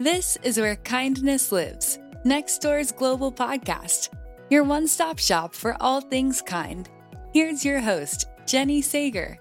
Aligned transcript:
This 0.00 0.38
is 0.44 0.60
where 0.60 0.76
kindness 0.76 1.50
lives, 1.50 1.98
Nextdoor's 2.24 2.92
global 2.92 3.32
podcast, 3.32 4.10
your 4.48 4.62
one 4.62 4.86
stop 4.86 5.18
shop 5.18 5.56
for 5.56 5.76
all 5.80 6.00
things 6.00 6.40
kind. 6.40 6.88
Here's 7.34 7.64
your 7.64 7.80
host, 7.80 8.28
Jenny 8.46 8.80
Sager. 8.80 9.36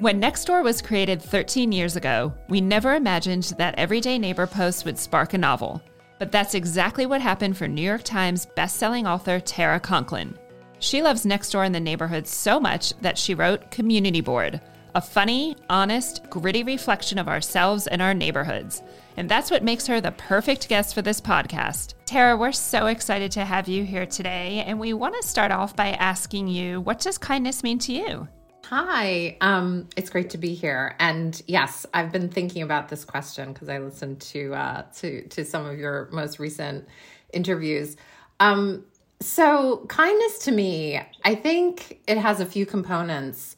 When 0.00 0.20
Nextdoor 0.20 0.64
was 0.64 0.82
created 0.82 1.22
13 1.22 1.70
years 1.70 1.94
ago, 1.94 2.34
we 2.48 2.60
never 2.60 2.96
imagined 2.96 3.54
that 3.56 3.78
everyday 3.78 4.18
neighbor 4.18 4.48
posts 4.48 4.84
would 4.84 4.98
spark 4.98 5.34
a 5.34 5.38
novel. 5.38 5.80
But 6.18 6.32
that's 6.32 6.56
exactly 6.56 7.06
what 7.06 7.20
happened 7.20 7.56
for 7.56 7.68
New 7.68 7.80
York 7.80 8.02
Times 8.02 8.48
bestselling 8.56 9.08
author 9.08 9.38
Tara 9.38 9.78
Conklin. 9.78 10.36
She 10.80 11.02
loves 11.02 11.24
Nextdoor 11.24 11.66
in 11.66 11.72
the 11.72 11.78
neighborhood 11.78 12.26
so 12.26 12.58
much 12.58 12.98
that 13.00 13.16
she 13.16 13.36
wrote 13.36 13.70
Community 13.70 14.20
Board, 14.22 14.60
a 14.94 15.00
funny, 15.00 15.56
honest, 15.68 16.28
gritty 16.30 16.62
reflection 16.62 17.18
of 17.18 17.28
ourselves 17.28 17.86
and 17.86 18.00
our 18.00 18.14
neighborhoods. 18.14 18.82
And 19.16 19.28
that's 19.28 19.50
what 19.50 19.62
makes 19.62 19.86
her 19.86 20.00
the 20.00 20.12
perfect 20.12 20.68
guest 20.68 20.94
for 20.94 21.02
this 21.02 21.20
podcast. 21.20 21.94
Tara, 22.06 22.36
we're 22.36 22.52
so 22.52 22.86
excited 22.86 23.30
to 23.32 23.44
have 23.44 23.68
you 23.68 23.84
here 23.84 24.06
today. 24.06 24.64
And 24.66 24.80
we 24.80 24.92
want 24.92 25.14
to 25.20 25.26
start 25.26 25.52
off 25.52 25.76
by 25.76 25.88
asking 25.90 26.48
you 26.48 26.80
what 26.80 27.00
does 27.00 27.18
kindness 27.18 27.62
mean 27.62 27.78
to 27.80 27.92
you? 27.92 28.28
Hi, 28.66 29.36
um, 29.40 29.88
it's 29.96 30.10
great 30.10 30.30
to 30.30 30.38
be 30.38 30.54
here. 30.54 30.94
And 31.00 31.42
yes, 31.46 31.86
I've 31.92 32.12
been 32.12 32.28
thinking 32.28 32.62
about 32.62 32.88
this 32.88 33.04
question 33.04 33.52
because 33.52 33.68
I 33.68 33.78
listened 33.78 34.20
to 34.20 34.54
uh, 34.54 34.82
to 34.98 35.26
to 35.28 35.44
some 35.44 35.66
of 35.66 35.76
your 35.78 36.08
most 36.12 36.38
recent 36.38 36.86
interviews. 37.32 37.96
Um, 38.38 38.84
so, 39.20 39.84
kindness 39.88 40.38
to 40.44 40.52
me, 40.52 41.00
I 41.24 41.34
think 41.34 42.00
it 42.06 42.16
has 42.16 42.40
a 42.40 42.46
few 42.46 42.64
components. 42.64 43.56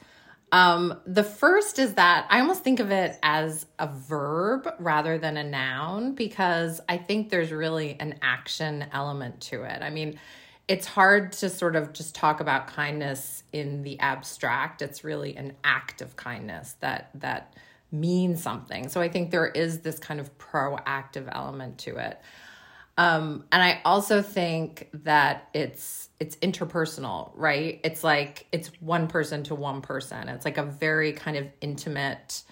Um, 0.53 1.01
the 1.07 1.25
first 1.25 1.79
is 1.79 1.95
that 1.95 2.27
I 2.29 2.41
almost 2.41 2.63
think 2.63 2.79
of 2.79 2.91
it 2.91 3.19
as 3.23 3.65
a 3.79 3.89
verb 3.89 4.69
rather 4.79 5.17
than 5.17 5.39
a 5.39 5.45
noun 5.45 6.15
because 6.15 6.79
I 6.91 6.99
think 6.99 7.31
there's 7.31 7.51
really 7.51 7.97
an 7.99 8.19
action 8.21 8.85
element 8.93 9.41
to 9.43 9.63
it. 9.63 9.81
I 9.81 9.89
mean, 9.89 10.21
it's 10.69 10.87
hard 10.87 11.33
to 11.33 11.49
sort 11.49 11.75
of 11.75 11.95
just 11.95 12.15
talk 12.15 12.41
about 12.41 12.67
kindness 12.67 13.45
in 13.53 13.83
the 13.83 13.99
abstract. 14.01 14.83
It's 14.83 15.03
really 15.03 15.37
an 15.37 15.55
act 15.65 16.03
of 16.03 16.17
kindness 16.17 16.77
that 16.81 17.09
that 17.15 17.57
means 17.91 18.43
something. 18.43 18.89
So 18.89 19.01
I 19.01 19.09
think 19.09 19.31
there 19.31 19.47
is 19.47 19.81
this 19.81 19.99
kind 19.99 20.21
of 20.21 20.37
proactive 20.37 21.29
element 21.33 21.79
to 21.79 21.97
it. 21.97 22.21
Um, 22.99 23.45
and 23.51 23.63
I 23.63 23.81
also 23.85 24.21
think 24.21 24.89
that 24.93 25.49
it's 25.55 26.11
it's 26.21 26.37
interpersonal, 26.37 27.33
right? 27.35 27.81
It's 27.85 28.05
like 28.05 28.47
it's 28.53 28.69
one 28.81 29.09
person 29.09 29.43
to 29.45 29.55
one 29.55 29.81
person. 29.81 30.29
It's 30.29 30.45
like 30.45 30.59
a 30.59 30.63
very 30.63 31.13
kind 31.13 31.37
of 31.37 31.47
intimate 31.61 32.43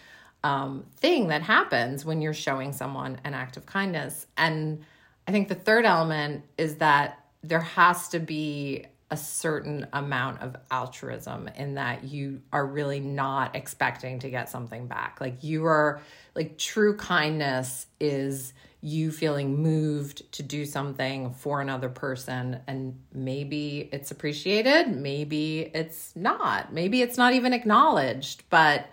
um, 0.42 0.86
thing 0.96 1.28
that 1.28 1.42
happens 1.42 2.04
when 2.04 2.22
you're 2.22 2.34
showing 2.34 2.72
someone 2.72 3.20
an 3.24 3.34
act 3.34 3.56
of 3.56 3.66
kindness. 3.66 4.26
And 4.36 4.84
I 5.28 5.32
think 5.32 5.48
the 5.48 5.54
third 5.54 5.84
element 5.84 6.44
is 6.56 6.76
that 6.76 7.22
there 7.42 7.60
has 7.60 8.08
to 8.08 8.18
be 8.18 8.86
a 9.10 9.16
certain 9.16 9.86
amount 9.92 10.40
of 10.40 10.56
altruism 10.70 11.48
in 11.56 11.74
that 11.74 12.04
you 12.04 12.40
are 12.52 12.64
really 12.64 13.00
not 13.00 13.56
expecting 13.56 14.20
to 14.20 14.30
get 14.30 14.48
something 14.48 14.86
back. 14.86 15.18
Like 15.20 15.42
you 15.42 15.64
are 15.66 16.00
like 16.34 16.56
true 16.58 16.96
kindness 16.96 17.86
is 17.98 18.52
you 18.82 19.12
feeling 19.12 19.62
moved 19.62 20.32
to 20.32 20.42
do 20.42 20.64
something 20.64 21.32
for 21.32 21.60
another 21.60 21.88
person 21.88 22.60
and 22.66 22.98
maybe 23.12 23.90
it's 23.92 24.10
appreciated, 24.10 24.88
maybe 24.96 25.70
it's 25.74 26.14
not. 26.16 26.72
Maybe 26.72 27.02
it's 27.02 27.18
not 27.18 27.34
even 27.34 27.52
acknowledged, 27.52 28.44
but 28.48 28.86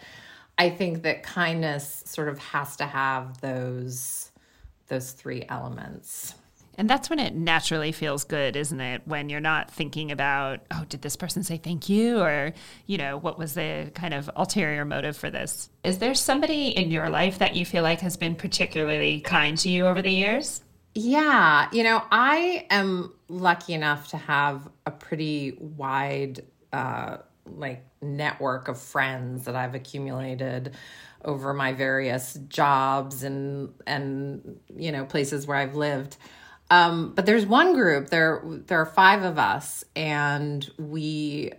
I 0.58 0.70
think 0.70 1.04
that 1.04 1.24
kindness 1.24 2.04
sort 2.06 2.28
of 2.28 2.40
has 2.40 2.76
to 2.78 2.86
have 2.86 3.40
those 3.42 4.32
those 4.88 5.12
three 5.12 5.46
elements. 5.50 6.34
And 6.78 6.88
that's 6.88 7.10
when 7.10 7.18
it 7.18 7.34
naturally 7.34 7.92
feels 7.92 8.24
good, 8.24 8.56
isn't 8.56 8.80
it? 8.80 9.02
When 9.06 9.30
you're 9.30 9.40
not 9.40 9.72
thinking 9.72 10.12
about, 10.12 10.60
oh, 10.70 10.86
did 10.88 11.02
this 11.02 11.16
person 11.16 11.44
say 11.44 11.58
thank 11.58 11.90
you? 11.90 12.20
Or, 12.20 12.54
you 12.86 13.00
know, 13.00 13.18
what 13.18 13.40
was 13.40 13.56
the 13.56 13.92
kind 13.96 14.14
of 14.14 14.30
ulterior 14.36 14.86
motive 14.86 15.18
for 15.18 15.32
this? 15.32 15.70
Is 15.84 15.98
there 15.98 16.14
somebody 16.14 16.68
in 16.68 16.92
your 16.92 17.10
life 17.10 17.40
that 17.40 17.56
you 17.56 17.66
feel 17.66 17.82
like 17.82 18.02
has 18.02 18.16
been 18.16 18.36
particularly 18.36 19.22
kind 19.22 19.58
to 19.60 19.70
you 19.70 19.88
over 19.88 20.04
the 20.04 20.12
years? 20.12 20.62
Yeah. 20.94 21.68
You 21.72 21.84
know, 21.84 22.04
I 22.12 22.68
am 22.70 23.14
lucky 23.28 23.74
enough 23.74 24.10
to 24.10 24.18
have 24.18 24.70
a 24.86 24.92
pretty 24.92 25.58
wide, 25.60 26.46
uh, 26.72 27.18
like, 27.46 27.84
network 28.02 28.68
of 28.68 28.80
friends 28.80 29.46
that 29.46 29.56
I've 29.56 29.74
accumulated 29.74 30.76
over 31.26 31.54
my 31.54 31.74
various 31.74 32.36
jobs 32.48 33.24
and 33.24 33.74
and 33.88 34.60
you 34.76 34.92
know 34.92 35.04
places 35.04 35.48
where 35.48 35.58
I've 35.58 35.76
lived 35.76 36.18
um, 36.70 37.14
but 37.16 37.26
there's 37.26 37.46
one 37.46 37.74
group. 37.74 38.10
There 38.10 38.42
there 38.46 38.80
are 38.80 38.86
five 38.86 39.24
of 39.24 39.38
us, 39.38 39.84
and 39.96 40.70
we 40.78 41.52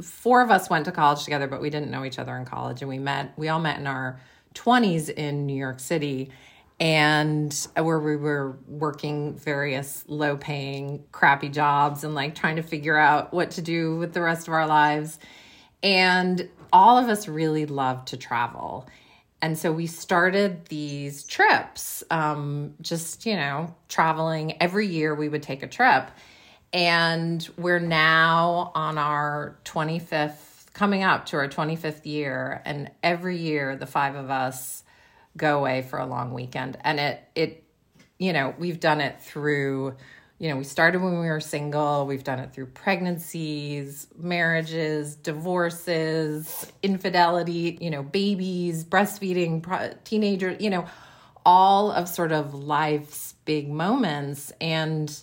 four 0.00 0.42
of 0.42 0.50
us 0.50 0.68
went 0.68 0.84
to 0.86 0.92
college 0.92 1.24
together, 1.24 1.46
but 1.46 1.60
we 1.60 1.70
didn't 1.70 1.90
know 1.90 2.04
each 2.04 2.18
other 2.18 2.36
in 2.36 2.44
college, 2.44 2.82
and 2.82 2.88
we 2.88 2.98
met. 2.98 3.32
We 3.36 3.48
all 3.48 3.60
met 3.60 3.78
in 3.78 3.86
our 3.86 4.20
twenties 4.54 5.08
in 5.08 5.46
New 5.46 5.56
York 5.56 5.80
City, 5.80 6.30
and 6.78 7.68
where 7.76 7.98
we 7.98 8.16
were 8.16 8.58
working 8.66 9.34
various 9.36 10.04
low 10.06 10.36
paying, 10.36 11.04
crappy 11.12 11.48
jobs, 11.48 12.04
and 12.04 12.14
like 12.14 12.34
trying 12.34 12.56
to 12.56 12.62
figure 12.62 12.96
out 12.96 13.32
what 13.32 13.52
to 13.52 13.62
do 13.62 13.96
with 13.96 14.12
the 14.12 14.20
rest 14.20 14.48
of 14.48 14.54
our 14.54 14.66
lives. 14.66 15.18
And 15.82 16.48
all 16.72 16.98
of 16.98 17.08
us 17.08 17.26
really 17.26 17.66
loved 17.66 18.08
to 18.08 18.16
travel 18.16 18.88
and 19.42 19.58
so 19.58 19.72
we 19.72 19.88
started 19.88 20.66
these 20.66 21.24
trips, 21.24 22.04
um, 22.12 22.74
just, 22.80 23.26
you 23.26 23.34
know, 23.34 23.74
traveling 23.88 24.62
every 24.62 24.86
year 24.86 25.16
we 25.16 25.28
would 25.28 25.42
take 25.42 25.64
a 25.64 25.66
trip. 25.66 26.08
And 26.72 27.46
we're 27.58 27.80
now 27.80 28.70
on 28.76 28.98
our 28.98 29.58
25th, 29.64 30.72
coming 30.74 31.02
up 31.02 31.26
to 31.26 31.36
our 31.38 31.48
25th 31.48 32.06
year. 32.06 32.62
And 32.64 32.92
every 33.02 33.36
year 33.36 33.74
the 33.74 33.84
five 33.84 34.14
of 34.14 34.30
us 34.30 34.84
go 35.36 35.58
away 35.58 35.82
for 35.82 35.98
a 35.98 36.06
long 36.06 36.32
weekend. 36.32 36.78
And 36.82 37.00
it, 37.00 37.24
it, 37.34 37.64
you 38.18 38.32
know, 38.32 38.54
we've 38.58 38.78
done 38.78 39.00
it 39.00 39.20
through 39.20 39.96
you 40.38 40.48
know, 40.48 40.56
we 40.56 40.64
started 40.64 41.00
when 41.00 41.20
we 41.20 41.26
were 41.26 41.40
single. 41.40 42.04
We've 42.04 42.24
done 42.24 42.40
it 42.40 42.52
through 42.52 42.66
pregnancies, 42.66 44.08
marriages, 44.18 45.14
divorces, 45.14 46.72
infidelity, 46.82 47.78
you 47.80 47.90
know, 47.90 48.02
babies, 48.02 48.84
breastfeeding, 48.84 49.94
teenagers, 50.04 50.60
you 50.60 50.70
know, 50.70 50.86
all 51.46 51.92
of 51.92 52.08
sort 52.08 52.32
of 52.32 52.54
life's 52.54 53.34
big 53.44 53.68
moments. 53.68 54.52
And 54.60 55.16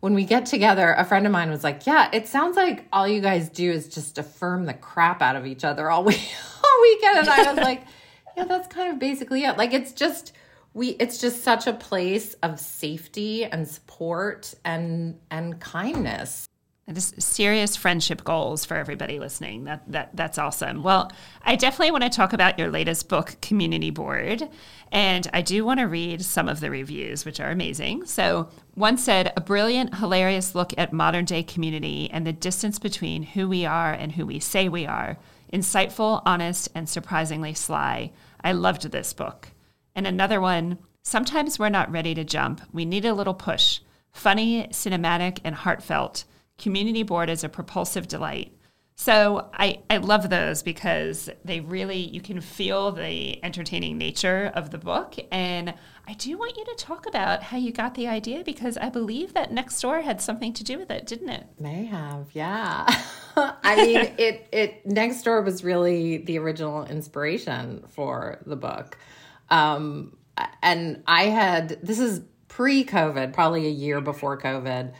when 0.00 0.14
we 0.14 0.24
get 0.24 0.46
together, 0.46 0.92
a 0.92 1.04
friend 1.04 1.26
of 1.26 1.32
mine 1.32 1.50
was 1.50 1.64
like, 1.64 1.86
Yeah, 1.86 2.08
it 2.12 2.28
sounds 2.28 2.56
like 2.56 2.86
all 2.92 3.06
you 3.06 3.20
guys 3.20 3.48
do 3.48 3.70
is 3.70 3.88
just 3.88 4.18
affirm 4.18 4.66
the 4.66 4.74
crap 4.74 5.22
out 5.22 5.36
of 5.36 5.46
each 5.46 5.64
other 5.64 5.90
all 5.90 6.04
week 6.04 6.28
all 6.62 6.82
weekend. 6.82 7.18
And 7.18 7.28
I 7.28 7.52
was 7.52 7.56
like, 7.64 7.84
Yeah, 8.36 8.44
that's 8.44 8.68
kind 8.68 8.92
of 8.92 8.98
basically 8.98 9.44
it. 9.44 9.56
Like 9.56 9.72
it's 9.72 9.92
just 9.92 10.32
we 10.74 10.90
it's 10.90 11.18
just 11.18 11.42
such 11.42 11.66
a 11.66 11.72
place 11.72 12.34
of 12.42 12.58
safety 12.58 13.44
and 13.44 13.66
support 13.68 14.54
and 14.64 15.18
and 15.30 15.60
kindness 15.60 16.48
and 16.86 16.96
just 16.96 17.22
serious 17.22 17.76
friendship 17.76 18.24
goals 18.24 18.64
for 18.64 18.76
everybody 18.76 19.20
listening. 19.20 19.64
That 19.64 19.90
that 19.92 20.10
that's 20.14 20.38
awesome. 20.38 20.82
Well, 20.82 21.12
I 21.42 21.56
definitely 21.56 21.92
want 21.92 22.04
to 22.04 22.10
talk 22.10 22.32
about 22.32 22.58
your 22.58 22.70
latest 22.70 23.08
book, 23.08 23.36
Community 23.40 23.90
Board, 23.90 24.48
and 24.90 25.28
I 25.32 25.42
do 25.42 25.64
want 25.64 25.80
to 25.80 25.86
read 25.86 26.22
some 26.22 26.48
of 26.48 26.60
the 26.60 26.70
reviews, 26.70 27.24
which 27.24 27.38
are 27.38 27.50
amazing. 27.50 28.06
So 28.06 28.48
one 28.74 28.98
said, 28.98 29.32
"A 29.36 29.40
brilliant, 29.40 29.96
hilarious 29.96 30.54
look 30.54 30.72
at 30.76 30.92
modern 30.92 31.24
day 31.24 31.42
community 31.42 32.10
and 32.12 32.26
the 32.26 32.32
distance 32.32 32.78
between 32.78 33.22
who 33.22 33.48
we 33.48 33.64
are 33.64 33.92
and 33.92 34.12
who 34.12 34.26
we 34.26 34.40
say 34.40 34.68
we 34.68 34.86
are. 34.86 35.18
Insightful, 35.52 36.22
honest, 36.24 36.68
and 36.74 36.88
surprisingly 36.88 37.54
sly. 37.54 38.10
I 38.42 38.52
loved 38.52 38.90
this 38.90 39.12
book." 39.12 39.52
And 39.94 40.06
another 40.06 40.40
one, 40.40 40.78
sometimes 41.02 41.58
we're 41.58 41.68
not 41.68 41.90
ready 41.92 42.14
to 42.14 42.24
jump. 42.24 42.60
We 42.72 42.84
need 42.84 43.04
a 43.04 43.14
little 43.14 43.34
push. 43.34 43.80
Funny, 44.12 44.68
cinematic, 44.68 45.38
and 45.44 45.54
heartfelt. 45.54 46.24
Community 46.58 47.02
Board 47.02 47.30
is 47.30 47.44
a 47.44 47.48
propulsive 47.48 48.08
delight. 48.08 48.52
So 48.94 49.48
I, 49.54 49.80
I 49.90 49.96
love 49.96 50.30
those 50.30 50.62
because 50.62 51.28
they 51.44 51.60
really, 51.60 51.98
you 51.98 52.20
can 52.20 52.40
feel 52.40 52.92
the 52.92 53.42
entertaining 53.42 53.98
nature 53.98 54.52
of 54.54 54.70
the 54.70 54.78
book. 54.78 55.16
And 55.32 55.74
I 56.06 56.12
do 56.14 56.36
want 56.38 56.56
you 56.56 56.64
to 56.66 56.74
talk 56.76 57.06
about 57.06 57.42
how 57.42 57.56
you 57.56 57.72
got 57.72 57.94
the 57.94 58.06
idea 58.06 58.44
because 58.44 58.76
I 58.76 58.90
believe 58.90 59.34
that 59.34 59.50
Nextdoor 59.50 60.02
had 60.02 60.20
something 60.20 60.52
to 60.52 60.62
do 60.62 60.78
with 60.78 60.90
it, 60.90 61.06
didn't 61.06 61.30
it? 61.30 61.46
May 61.58 61.86
have, 61.86 62.28
yeah. 62.32 62.86
I 63.36 63.76
mean, 63.76 64.14
it, 64.18 64.46
it, 64.52 64.86
Nextdoor 64.86 65.44
was 65.44 65.64
really 65.64 66.18
the 66.18 66.38
original 66.38 66.84
inspiration 66.84 67.84
for 67.88 68.40
the 68.46 68.56
book. 68.56 68.98
Um, 69.50 70.16
and 70.62 71.02
I 71.06 71.24
had, 71.24 71.78
this 71.82 71.98
is 71.98 72.22
pre 72.48 72.84
COVID, 72.84 73.32
probably 73.32 73.66
a 73.66 73.70
year 73.70 74.00
before 74.00 74.38
COVID. 74.38 74.92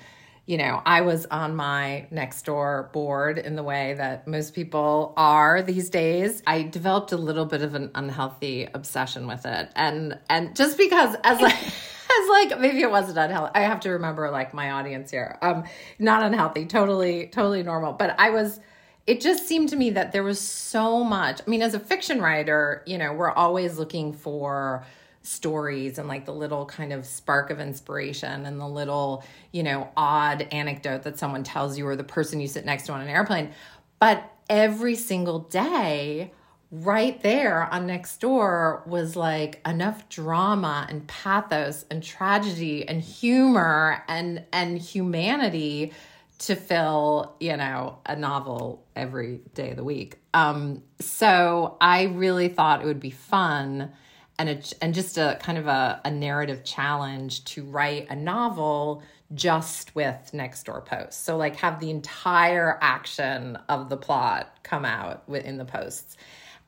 You 0.44 0.58
know, 0.58 0.82
I 0.84 1.02
was 1.02 1.24
on 1.26 1.54
my 1.54 2.08
Nextdoor 2.12 2.92
board 2.92 3.38
in 3.38 3.54
the 3.54 3.62
way 3.62 3.94
that 3.94 4.26
most 4.26 4.54
people 4.54 5.14
are 5.16 5.62
these 5.62 5.88
days. 5.88 6.42
I 6.46 6.62
developed 6.62 7.12
a 7.12 7.16
little 7.16 7.46
bit 7.46 7.62
of 7.62 7.74
an 7.74 7.90
unhealthy 7.94 8.68
obsession 8.74 9.26
with 9.26 9.46
it. 9.46 9.70
And 9.76 10.18
and 10.28 10.56
just 10.56 10.76
because 10.76 11.14
as 11.22 11.40
like 11.40 11.56
because 12.12 12.28
like 12.28 12.60
maybe 12.60 12.82
it 12.82 12.90
wasn't 12.90 13.18
unhealthy 13.18 13.52
i 13.54 13.60
have 13.60 13.80
to 13.80 13.90
remember 13.90 14.30
like 14.30 14.52
my 14.52 14.72
audience 14.72 15.10
here 15.10 15.38
um 15.42 15.64
not 15.98 16.22
unhealthy 16.22 16.66
totally 16.66 17.26
totally 17.28 17.62
normal 17.62 17.92
but 17.92 18.14
i 18.18 18.30
was 18.30 18.60
it 19.06 19.20
just 19.20 19.46
seemed 19.46 19.68
to 19.68 19.76
me 19.76 19.90
that 19.90 20.12
there 20.12 20.22
was 20.22 20.40
so 20.40 21.02
much 21.02 21.40
i 21.46 21.50
mean 21.50 21.62
as 21.62 21.74
a 21.74 21.80
fiction 21.80 22.20
writer 22.20 22.82
you 22.86 22.98
know 22.98 23.12
we're 23.12 23.32
always 23.32 23.78
looking 23.78 24.12
for 24.12 24.84
stories 25.22 25.98
and 25.98 26.08
like 26.08 26.24
the 26.24 26.32
little 26.32 26.66
kind 26.66 26.92
of 26.92 27.06
spark 27.06 27.50
of 27.50 27.60
inspiration 27.60 28.44
and 28.44 28.60
the 28.60 28.66
little 28.66 29.24
you 29.52 29.62
know 29.62 29.88
odd 29.96 30.42
anecdote 30.52 31.02
that 31.02 31.18
someone 31.18 31.44
tells 31.44 31.78
you 31.78 31.86
or 31.86 31.96
the 31.96 32.04
person 32.04 32.40
you 32.40 32.48
sit 32.48 32.64
next 32.64 32.86
to 32.86 32.92
on 32.92 33.00
an 33.00 33.08
airplane. 33.08 33.50
But 33.98 34.30
every 34.50 34.96
single 34.96 35.40
day 35.40 36.32
right 36.72 37.22
there 37.22 37.72
on 37.72 37.86
Nextdoor 37.86 38.86
was 38.86 39.14
like 39.14 39.60
enough 39.66 40.08
drama 40.08 40.86
and 40.88 41.06
pathos 41.06 41.84
and 41.90 42.02
tragedy 42.02 42.88
and 42.88 43.00
humor 43.00 44.02
and 44.08 44.44
and 44.52 44.78
humanity 44.78 45.92
to 46.38 46.56
fill 46.56 47.36
you 47.40 47.56
know 47.56 47.98
a 48.06 48.16
novel 48.16 48.84
every 48.96 49.40
day 49.54 49.70
of 49.70 49.76
the 49.76 49.84
week 49.84 50.18
um 50.34 50.82
so 51.00 51.76
i 51.80 52.04
really 52.04 52.48
thought 52.48 52.82
it 52.82 52.86
would 52.86 53.00
be 53.00 53.10
fun 53.10 53.90
and 54.38 54.48
a, 54.48 54.62
and 54.80 54.94
just 54.94 55.18
a 55.18 55.38
kind 55.40 55.58
of 55.58 55.66
a, 55.66 56.00
a 56.04 56.10
narrative 56.10 56.64
challenge 56.64 57.44
to 57.44 57.64
write 57.64 58.08
a 58.10 58.16
novel 58.16 59.02
just 59.34 59.94
with 59.94 60.30
Nextdoor 60.34 60.84
posts 60.84 61.22
so 61.22 61.36
like 61.36 61.56
have 61.56 61.80
the 61.80 61.90
entire 61.90 62.78
action 62.80 63.56
of 63.68 63.88
the 63.88 63.96
plot 63.96 64.58
come 64.62 64.84
out 64.84 65.28
within 65.28 65.58
the 65.58 65.64
posts 65.64 66.16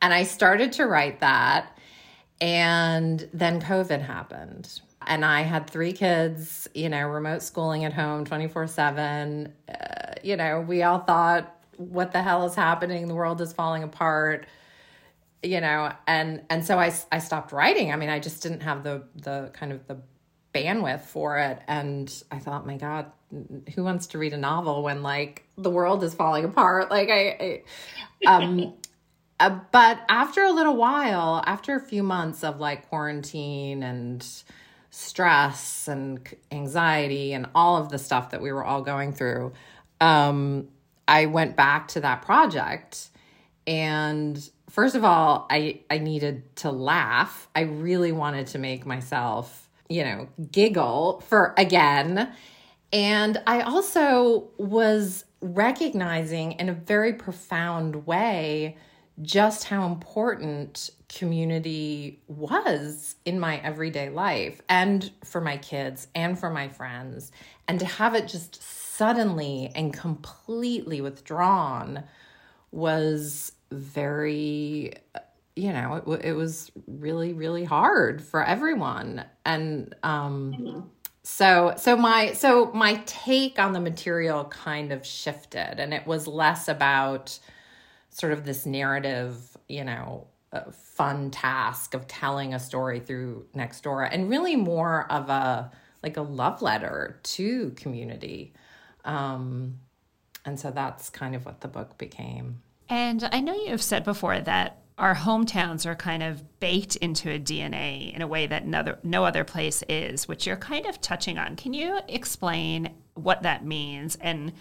and 0.05 0.13
I 0.13 0.25
started 0.25 0.73
to 0.73 0.87
write 0.87 1.21
that. 1.21 1.79
And 2.39 3.27
then 3.33 3.59
COVID 3.59 4.03
happened. 4.03 4.83
And 5.07 5.25
I 5.25 5.43
had 5.43 5.69
three 5.69 5.93
kids, 5.93 6.69
you 6.75 6.89
know, 6.89 7.07
remote 7.07 7.43
schooling 7.43 7.85
at 7.85 7.93
home 7.93 8.25
24 8.25 8.65
uh, 8.65 8.67
7. 8.67 9.53
You 10.23 10.37
know, 10.37 10.61
we 10.61 10.83
all 10.83 11.01
thought, 11.01 11.55
what 11.77 12.13
the 12.13 12.23
hell 12.23 12.47
is 12.47 12.55
happening? 12.55 13.09
The 13.09 13.15
world 13.15 13.41
is 13.41 13.53
falling 13.53 13.83
apart 13.83 14.47
you 15.43 15.61
know 15.61 15.93
and 16.07 16.41
and 16.49 16.65
so 16.65 16.79
i 16.79 16.91
i 17.13 17.19
stopped 17.19 17.53
writing 17.53 17.93
i 17.93 17.97
mean 17.97 18.09
i 18.09 18.19
just 18.19 18.43
didn't 18.43 18.61
have 18.61 18.83
the 18.83 19.03
the 19.17 19.51
kind 19.53 19.73
of 19.73 19.87
the 19.87 19.99
bandwidth 20.55 21.03
for 21.03 21.37
it 21.37 21.61
and 21.69 22.25
i 22.31 22.39
thought 22.39 22.67
my 22.67 22.79
god 22.79 23.13
who 23.75 23.85
wants 23.85 24.07
to 24.07 24.17
read 24.17 24.33
a 24.33 24.39
novel 24.39 24.83
when 24.83 25.03
like 25.03 25.45
the 25.59 25.69
world 25.69 26.03
is 26.03 26.15
falling 26.15 26.47
apart 26.47 26.91
like 26.91 27.11
i, 27.11 27.63
I 28.27 28.37
um 28.37 28.73
uh, 29.41 29.59
but 29.73 30.01
after 30.09 30.43
a 30.45 30.53
little 30.53 30.77
while, 30.77 31.43
after 31.45 31.75
a 31.75 31.81
few 31.81 32.03
months 32.03 32.45
of 32.45 32.61
like 32.61 32.89
quarantine 32.89 33.83
and 33.83 34.27
stress 34.95 35.89
and 35.89 36.21
anxiety 36.53 37.33
and 37.33 37.47
all 37.53 37.77
of 37.77 37.89
the 37.89 37.99
stuff 37.99 38.31
that 38.31 38.41
we 38.41 38.53
were 38.53 38.65
all 38.65 38.81
going 38.81 39.13
through, 39.13 39.53
um, 40.01 40.69
I 41.09 41.27
went 41.27 41.57
back 41.57 41.89
to 41.89 42.01
that 42.01 42.23
project. 42.23 43.09
And 43.67 44.39
first 44.71 44.95
of 44.95 45.05
all, 45.05 45.47
I, 45.51 45.81
I 45.91 45.99
needed 45.99 46.55
to 46.57 46.71
laugh. 46.71 47.49
I 47.57 47.63
really 47.63 48.13
wanted 48.13 48.47
to 48.49 48.59
make 48.59 48.87
myself, 48.87 49.69
you 49.89 50.05
know, 50.05 50.29
giggle 50.53 51.25
for 51.27 51.55
again. 51.57 52.33
And 52.93 53.43
I 53.49 53.63
also 53.63 54.51
was 54.59 55.25
recognizing 55.41 56.53
in 56.53 56.69
a 56.69 56.73
very 56.73 57.15
profound 57.15 58.07
way 58.07 58.77
just 59.23 59.65
how 59.65 59.87
important 59.87 60.91
community 61.15 62.21
was 62.27 63.17
in 63.25 63.39
my 63.39 63.59
everyday 63.59 64.09
life 64.09 64.61
and 64.69 65.11
for 65.25 65.41
my 65.41 65.57
kids 65.57 66.09
and 66.15 66.39
for 66.39 66.51
my 66.51 66.69
friends. 66.69 67.33
And 67.69 67.79
to 67.81 67.87
have 67.87 68.15
it 68.15 68.29
just 68.29 68.63
suddenly 68.63 69.71
and 69.75 69.93
completely 69.93 71.01
withdrawn 71.01 72.05
was 72.71 73.53
very 73.71 74.93
you 75.57 75.73
know 75.73 76.03
it, 76.07 76.25
it 76.25 76.33
was 76.33 76.73
really 76.89 77.33
really 77.33 77.65
hard 77.65 78.21
for 78.23 78.45
everyone 78.45 79.25
and 79.45 79.95
um 80.03 80.91
so 81.23 81.75
so 81.77 81.97
my 81.97 82.33
so 82.33 82.73
my 82.73 83.01
take 83.07 83.59
on 83.59 83.73
the 83.73 83.81
material 83.81 84.45
kind 84.47 84.93
of 84.93 85.07
shifted 85.07 85.79
and 85.79 85.95
it 85.95 86.07
was 86.07 86.27
less 86.27 86.67
about 86.67 87.39
sort 88.15 88.33
of 88.33 88.45
this 88.45 88.65
narrative, 88.65 89.57
you 89.69 89.83
know, 89.83 90.29
fun 90.73 91.31
task 91.31 91.95
of 91.95 92.07
telling 92.07 92.55
a 92.55 92.59
story 92.59 93.01
through 93.01 93.47
Nextdoor 93.55 94.09
and 94.11 94.29
really 94.31 94.57
more 94.57 95.11
of 95.11 95.29
a 95.29 95.71
like 96.03 96.17
a 96.17 96.23
love 96.23 96.61
letter 96.61 97.19
to 97.23 97.71
community. 97.71 98.53
Um, 99.05 99.79
and 100.45 100.61
so 100.61 100.71
that's 100.71 101.09
kind 101.09 101.35
of 101.35 101.47
what 101.47 101.63
the 101.63 101.69
book 101.69 101.97
became. 101.97 102.61
And 102.89 103.27
I 103.33 103.41
know 103.41 103.55
you 103.55 103.71
have 103.71 103.83
said 103.83 104.05
before 104.05 104.39
that 104.41 104.83
our 104.99 105.15
hometowns 105.15 105.87
are 105.87 105.97
kind 105.97 106.23
of 106.23 106.61
baked 106.61 106.97
into 106.97 107.31
a 107.31 107.39
DNA 107.39 108.15
in 108.15 108.23
a 108.23 108.27
way 108.27 108.47
that 108.47 108.67
no, 108.67 108.97
no 109.03 109.25
other 109.25 109.43
place 109.43 109.83
is, 109.89 110.29
which 110.29 110.47
you're 110.47 110.57
kind 110.57 110.87
of 110.87 111.01
touching 111.01 111.39
on. 111.39 111.57
Can 111.57 111.75
you 111.75 111.99
explain 112.07 112.95
what 113.15 113.43
that 113.43 113.65
means 113.65 114.17
and 114.21 114.53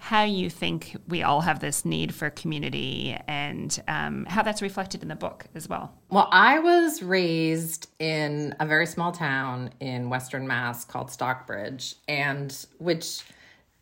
how 0.00 0.24
you 0.24 0.48
think 0.48 0.96
we 1.08 1.22
all 1.22 1.42
have 1.42 1.60
this 1.60 1.84
need 1.84 2.14
for 2.14 2.30
community 2.30 3.14
and 3.28 3.82
um, 3.86 4.24
how 4.24 4.42
that's 4.42 4.62
reflected 4.62 5.02
in 5.02 5.08
the 5.08 5.14
book 5.14 5.44
as 5.54 5.68
well. 5.68 5.92
Well, 6.08 6.26
I 6.32 6.58
was 6.58 7.02
raised 7.02 7.86
in 7.98 8.54
a 8.58 8.64
very 8.64 8.86
small 8.86 9.12
town 9.12 9.70
in 9.78 10.08
Western 10.08 10.46
Mass 10.46 10.86
called 10.86 11.10
Stockbridge, 11.10 11.96
and 12.08 12.66
which 12.78 13.24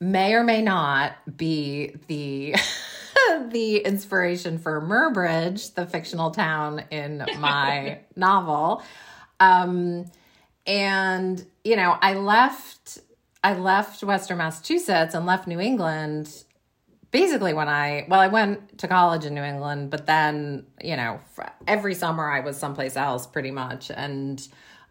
may 0.01 0.35
or 0.35 0.43
may 0.43 0.61
not 0.61 1.13
be 1.37 1.95
the 2.09 2.57
the 3.51 3.77
inspiration 3.79 4.59
for 4.59 4.81
Murbridge, 4.81 5.75
the 5.75 5.87
fictional 5.87 6.33
town 6.33 6.83
in 6.91 7.25
my 7.39 8.01
novel. 8.17 8.83
Um, 9.39 10.11
and 10.67 11.47
you 11.63 11.77
know, 11.77 11.97
I 12.03 12.15
left 12.15 12.99
I 13.43 13.55
left 13.55 14.03
Western 14.03 14.39
Massachusetts 14.39 15.15
and 15.15 15.27
left 15.27 15.47
New 15.47 15.61
England 15.61 16.45
basically 17.11 17.55
when 17.55 17.69
I 17.69 18.07
well 18.09 18.21
I 18.21 18.29
went 18.29 18.79
to 18.79 18.89
college 18.89 19.25
in 19.25 19.35
New 19.35 19.43
England, 19.43 19.91
but 19.91 20.07
then, 20.07 20.67
you 20.83 20.97
know, 20.97 21.21
every 21.67 21.95
summer 21.95 22.31
I 22.31 22.41
was 22.41 22.57
someplace 22.57 22.97
else 22.97 23.27
pretty 23.27 23.51
much 23.51 23.91
and 23.91 24.47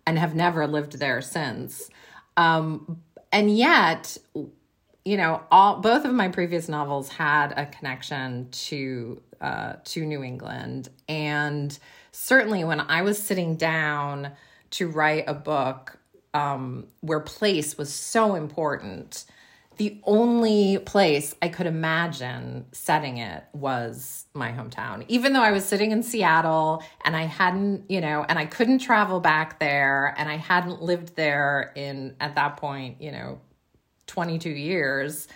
and 0.05 0.17
have 0.17 0.35
never 0.35 0.67
lived 0.67 0.99
there 0.99 1.21
since. 1.21 1.89
Um 2.35 3.01
and 3.31 3.55
yet 3.55 4.17
you 5.05 5.15
know, 5.15 5.41
all 5.51 5.79
both 5.79 6.03
of 6.03 6.13
my 6.13 6.27
previous 6.27 6.67
novels 6.67 7.07
had 7.07 7.53
a 7.55 7.65
connection 7.65 8.49
to 8.51 9.21
uh 9.39 9.73
to 9.83 10.05
New 10.05 10.23
England 10.23 10.89
and 11.07 11.77
certainly 12.11 12.63
when 12.63 12.79
I 12.79 13.03
was 13.03 13.21
sitting 13.21 13.55
down 13.57 14.31
to 14.71 14.87
write 14.87 15.25
a 15.27 15.33
book 15.33 15.97
um, 16.33 16.87
where 17.01 17.19
place 17.19 17.77
was 17.77 17.93
so 17.93 18.35
important, 18.35 19.25
the 19.77 19.99
only 20.03 20.79
place 20.79 21.35
I 21.41 21.49
could 21.49 21.67
imagine 21.67 22.65
setting 22.71 23.17
it 23.17 23.43
was 23.53 24.25
my 24.33 24.51
hometown. 24.51 25.05
Even 25.07 25.33
though 25.33 25.41
I 25.41 25.51
was 25.51 25.65
sitting 25.65 25.91
in 25.91 26.01
Seattle 26.01 26.83
and 27.05 27.15
I 27.15 27.23
hadn't, 27.23 27.89
you 27.89 28.01
know, 28.01 28.25
and 28.27 28.39
I 28.39 28.45
couldn't 28.45 28.79
travel 28.79 29.19
back 29.19 29.59
there 29.59 30.15
and 30.17 30.29
I 30.29 30.37
hadn't 30.37 30.81
lived 30.81 31.15
there 31.15 31.71
in, 31.75 32.15
at 32.19 32.35
that 32.35 32.57
point, 32.57 33.01
you 33.01 33.11
know, 33.11 33.39
22 34.07 34.49
years, 34.49 35.27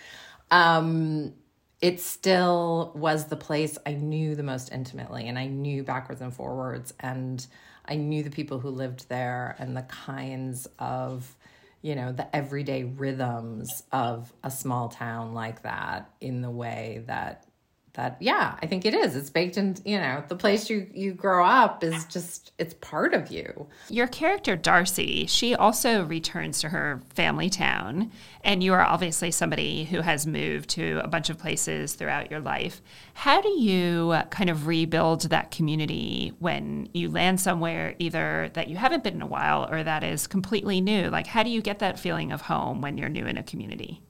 um, 0.50 1.34
it 1.80 2.00
still 2.00 2.92
was 2.94 3.26
the 3.26 3.36
place 3.36 3.78
I 3.86 3.94
knew 3.94 4.34
the 4.34 4.42
most 4.42 4.72
intimately 4.72 5.28
and 5.28 5.38
I 5.38 5.46
knew 5.46 5.84
backwards 5.84 6.20
and 6.20 6.34
forwards. 6.34 6.92
And 6.98 7.46
I 7.84 7.96
knew 7.96 8.22
the 8.22 8.30
people 8.30 8.58
who 8.58 8.70
lived 8.70 9.08
there 9.08 9.56
and 9.58 9.76
the 9.76 9.82
kinds 9.82 10.68
of, 10.78 11.36
you 11.80 11.94
know, 11.94 12.12
the 12.12 12.34
everyday 12.34 12.84
rhythms 12.84 13.82
of 13.92 14.32
a 14.42 14.50
small 14.50 14.88
town 14.88 15.34
like 15.34 15.62
that 15.62 16.10
in 16.20 16.42
the 16.42 16.50
way 16.50 17.02
that 17.06 17.46
that 17.94 18.16
yeah 18.20 18.56
i 18.62 18.66
think 18.66 18.84
it 18.84 18.94
is. 18.94 19.16
It's 19.16 19.30
baked 19.30 19.56
in 19.56 19.76
you 19.84 19.98
know 19.98 20.24
the 20.28 20.36
place 20.36 20.70
you 20.70 20.86
you 20.94 21.12
grow 21.12 21.44
up 21.44 21.84
is 21.84 22.04
just 22.06 22.52
it's 22.58 22.74
part 22.74 23.12
of 23.14 23.30
you. 23.30 23.66
Your 23.88 24.06
character 24.06 24.56
darcy 24.56 25.26
she 25.26 25.54
also 25.54 26.04
returns 26.04 26.60
to 26.60 26.70
her 26.70 27.02
family 27.14 27.50
town 27.50 28.10
and 28.42 28.62
you 28.62 28.72
are 28.72 28.80
obviously 28.80 29.30
somebody 29.30 29.84
who 29.84 30.00
has 30.00 30.26
moved 30.26 30.70
to 30.70 31.00
a 31.04 31.08
bunch 31.08 31.30
of 31.30 31.38
places 31.38 31.94
throughout 31.94 32.30
your 32.30 32.40
life. 32.40 32.80
How 33.14 33.40
do 33.40 33.50
you 33.50 34.14
kind 34.30 34.50
of 34.50 34.66
rebuild 34.66 35.22
that 35.22 35.50
community 35.50 36.32
when 36.38 36.88
you 36.92 37.10
land 37.10 37.40
somewhere 37.40 37.94
either 37.98 38.50
that 38.54 38.68
you 38.68 38.76
haven't 38.76 39.04
been 39.04 39.14
in 39.14 39.22
a 39.22 39.26
while 39.26 39.68
or 39.70 39.82
that 39.82 40.02
is 40.02 40.26
completely 40.26 40.80
new? 40.80 41.08
Like 41.08 41.26
how 41.26 41.42
do 41.42 41.50
you 41.50 41.60
get 41.60 41.78
that 41.80 41.98
feeling 41.98 42.32
of 42.32 42.42
home 42.42 42.80
when 42.80 42.96
you're 42.96 43.08
new 43.08 43.26
in 43.26 43.36
a 43.36 43.42
community 43.42 44.02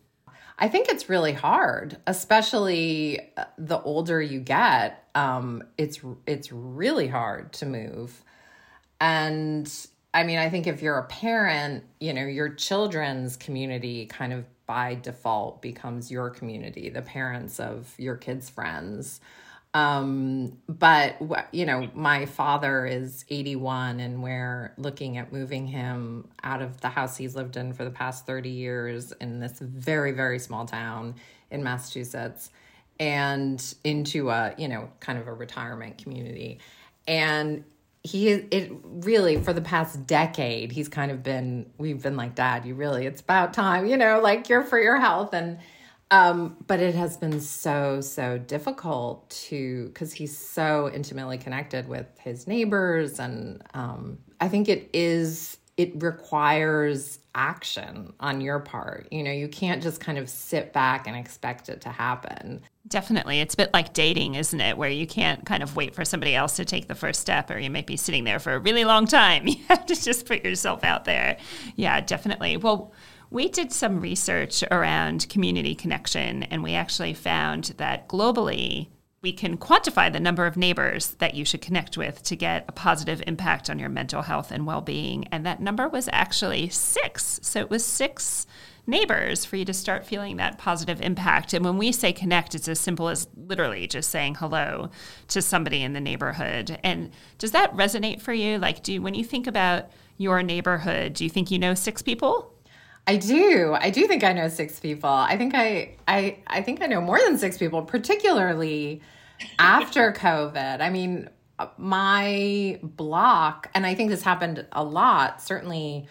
I 0.62 0.68
think 0.68 0.88
it's 0.88 1.08
really 1.08 1.32
hard, 1.32 1.96
especially 2.06 3.18
uh, 3.36 3.46
the 3.58 3.82
older 3.82 4.22
you 4.22 4.38
get. 4.38 5.08
Um, 5.16 5.64
it's 5.76 5.98
it's 6.24 6.52
really 6.52 7.08
hard 7.08 7.52
to 7.54 7.66
move, 7.66 8.22
and 9.00 9.68
I 10.14 10.22
mean, 10.22 10.38
I 10.38 10.48
think 10.50 10.68
if 10.68 10.80
you're 10.80 10.98
a 10.98 11.06
parent, 11.06 11.82
you 11.98 12.14
know, 12.14 12.24
your 12.24 12.48
children's 12.48 13.36
community 13.36 14.06
kind 14.06 14.32
of 14.32 14.44
by 14.64 14.94
default 14.94 15.62
becomes 15.62 16.12
your 16.12 16.30
community, 16.30 16.90
the 16.90 17.02
parents 17.02 17.58
of 17.58 17.92
your 17.98 18.14
kids' 18.14 18.48
friends. 18.48 19.20
Um, 19.74 20.58
but 20.68 21.16
you 21.50 21.64
know, 21.64 21.88
my 21.94 22.26
father 22.26 22.84
is 22.84 23.24
81 23.30 24.00
and 24.00 24.22
we're 24.22 24.74
looking 24.76 25.16
at 25.16 25.32
moving 25.32 25.66
him 25.66 26.28
out 26.42 26.60
of 26.60 26.80
the 26.82 26.88
house 26.88 27.16
he's 27.16 27.34
lived 27.34 27.56
in 27.56 27.72
for 27.72 27.84
the 27.84 27.90
past 27.90 28.26
30 28.26 28.50
years 28.50 29.12
in 29.12 29.40
this 29.40 29.58
very, 29.60 30.12
very 30.12 30.38
small 30.38 30.66
town 30.66 31.14
in 31.50 31.62
Massachusetts 31.62 32.50
and 33.00 33.74
into 33.82 34.28
a, 34.28 34.54
you 34.58 34.68
know, 34.68 34.90
kind 35.00 35.18
of 35.18 35.26
a 35.26 35.32
retirement 35.32 35.96
community. 35.96 36.58
And 37.08 37.64
he 38.04 38.30
it 38.30 38.72
really 38.84 39.40
for 39.40 39.52
the 39.52 39.60
past 39.60 40.06
decade 40.08 40.72
he's 40.72 40.88
kind 40.88 41.12
of 41.12 41.22
been 41.22 41.70
we've 41.78 42.02
been 42.02 42.16
like 42.16 42.34
dad 42.34 42.66
you 42.66 42.74
really 42.74 43.06
it's 43.06 43.20
about 43.20 43.54
time 43.54 43.86
you 43.86 43.96
know 43.96 44.20
like 44.20 44.48
you're 44.48 44.64
for 44.64 44.80
your 44.80 44.98
health 44.98 45.32
and 45.32 45.58
um 46.12 46.56
but 46.66 46.78
it 46.78 46.94
has 46.94 47.16
been 47.16 47.40
so 47.40 48.00
so 48.00 48.38
difficult 48.38 49.28
to 49.30 49.86
because 49.86 50.12
he's 50.12 50.36
so 50.36 50.90
intimately 50.92 51.38
connected 51.38 51.88
with 51.88 52.06
his 52.20 52.46
neighbors 52.46 53.18
and 53.18 53.62
um 53.74 54.18
i 54.40 54.46
think 54.46 54.68
it 54.68 54.88
is 54.92 55.56
it 55.78 55.90
requires 56.02 57.18
action 57.34 58.12
on 58.20 58.40
your 58.40 58.60
part 58.60 59.08
you 59.10 59.22
know 59.22 59.32
you 59.32 59.48
can't 59.48 59.82
just 59.82 60.00
kind 60.00 60.18
of 60.18 60.28
sit 60.28 60.72
back 60.72 61.06
and 61.06 61.16
expect 61.16 61.68
it 61.68 61.80
to 61.80 61.88
happen 61.88 62.60
Definitely. 62.88 63.40
It's 63.40 63.54
a 63.54 63.56
bit 63.56 63.72
like 63.72 63.92
dating, 63.92 64.34
isn't 64.34 64.60
it? 64.60 64.76
Where 64.76 64.90
you 64.90 65.06
can't 65.06 65.46
kind 65.46 65.62
of 65.62 65.76
wait 65.76 65.94
for 65.94 66.04
somebody 66.04 66.34
else 66.34 66.56
to 66.56 66.64
take 66.64 66.88
the 66.88 66.96
first 66.96 67.20
step, 67.20 67.48
or 67.48 67.58
you 67.58 67.70
might 67.70 67.86
be 67.86 67.96
sitting 67.96 68.24
there 68.24 68.40
for 68.40 68.54
a 68.54 68.58
really 68.58 68.84
long 68.84 69.06
time. 69.06 69.46
You 69.52 69.56
have 69.68 69.86
to 69.86 69.94
just 69.94 70.26
put 70.26 70.44
yourself 70.44 70.82
out 70.82 71.04
there. 71.04 71.36
Yeah, 71.76 72.00
definitely. 72.00 72.56
Well, 72.56 72.92
we 73.32 73.48
did 73.48 73.72
some 73.72 74.00
research 74.00 74.62
around 74.70 75.28
community 75.30 75.74
connection, 75.74 76.42
and 76.44 76.62
we 76.62 76.74
actually 76.74 77.14
found 77.14 77.72
that 77.78 78.06
globally, 78.06 78.88
we 79.22 79.32
can 79.32 79.56
quantify 79.56 80.12
the 80.12 80.20
number 80.20 80.44
of 80.44 80.56
neighbors 80.56 81.14
that 81.14 81.34
you 81.34 81.44
should 81.44 81.62
connect 81.62 81.96
with 81.96 82.22
to 82.24 82.36
get 82.36 82.66
a 82.68 82.72
positive 82.72 83.22
impact 83.26 83.70
on 83.70 83.78
your 83.78 83.88
mental 83.88 84.22
health 84.22 84.50
and 84.50 84.66
well 84.66 84.82
being. 84.82 85.26
And 85.32 85.46
that 85.46 85.60
number 85.60 85.88
was 85.88 86.08
actually 86.12 86.68
six. 86.68 87.40
So 87.42 87.60
it 87.60 87.70
was 87.70 87.84
six 87.84 88.46
neighbors 88.86 89.44
for 89.44 89.56
you 89.56 89.64
to 89.64 89.72
start 89.72 90.04
feeling 90.04 90.36
that 90.36 90.58
positive 90.58 91.00
impact. 91.00 91.54
And 91.54 91.64
when 91.64 91.78
we 91.78 91.92
say 91.92 92.12
connect, 92.12 92.54
it's 92.54 92.68
as 92.68 92.80
simple 92.80 93.08
as 93.08 93.28
literally 93.36 93.86
just 93.86 94.10
saying 94.10 94.34
hello 94.34 94.90
to 95.28 95.40
somebody 95.40 95.82
in 95.82 95.92
the 95.92 96.00
neighborhood. 96.00 96.78
And 96.82 97.12
does 97.38 97.52
that 97.52 97.74
resonate 97.74 98.20
for 98.20 98.32
you? 98.32 98.58
Like, 98.58 98.82
do 98.82 98.94
you, 98.94 99.00
when 99.00 99.14
you 99.14 99.24
think 99.24 99.46
about 99.46 99.90
your 100.18 100.42
neighborhood, 100.42 101.14
do 101.14 101.24
you 101.24 101.30
think 101.30 101.50
you 101.50 101.60
know 101.60 101.74
six 101.74 102.02
people? 102.02 102.51
I 103.06 103.16
do. 103.16 103.76
I 103.78 103.90
do 103.90 104.06
think 104.06 104.22
I 104.22 104.32
know 104.32 104.48
six 104.48 104.78
people. 104.78 105.10
I 105.10 105.36
think 105.36 105.54
I 105.54 105.96
I 106.06 106.38
I 106.46 106.62
think 106.62 106.82
I 106.82 106.86
know 106.86 107.00
more 107.00 107.18
than 107.18 107.36
six 107.36 107.58
people, 107.58 107.82
particularly 107.82 109.02
after 109.58 110.12
COVID. 110.16 110.80
I 110.80 110.88
mean, 110.90 111.28
my 111.76 112.78
block, 112.82 113.70
and 113.74 113.84
I 113.84 113.94
think 113.94 114.10
this 114.10 114.22
happened 114.22 114.66
a 114.72 114.84
lot, 114.84 115.42
certainly 115.42 116.06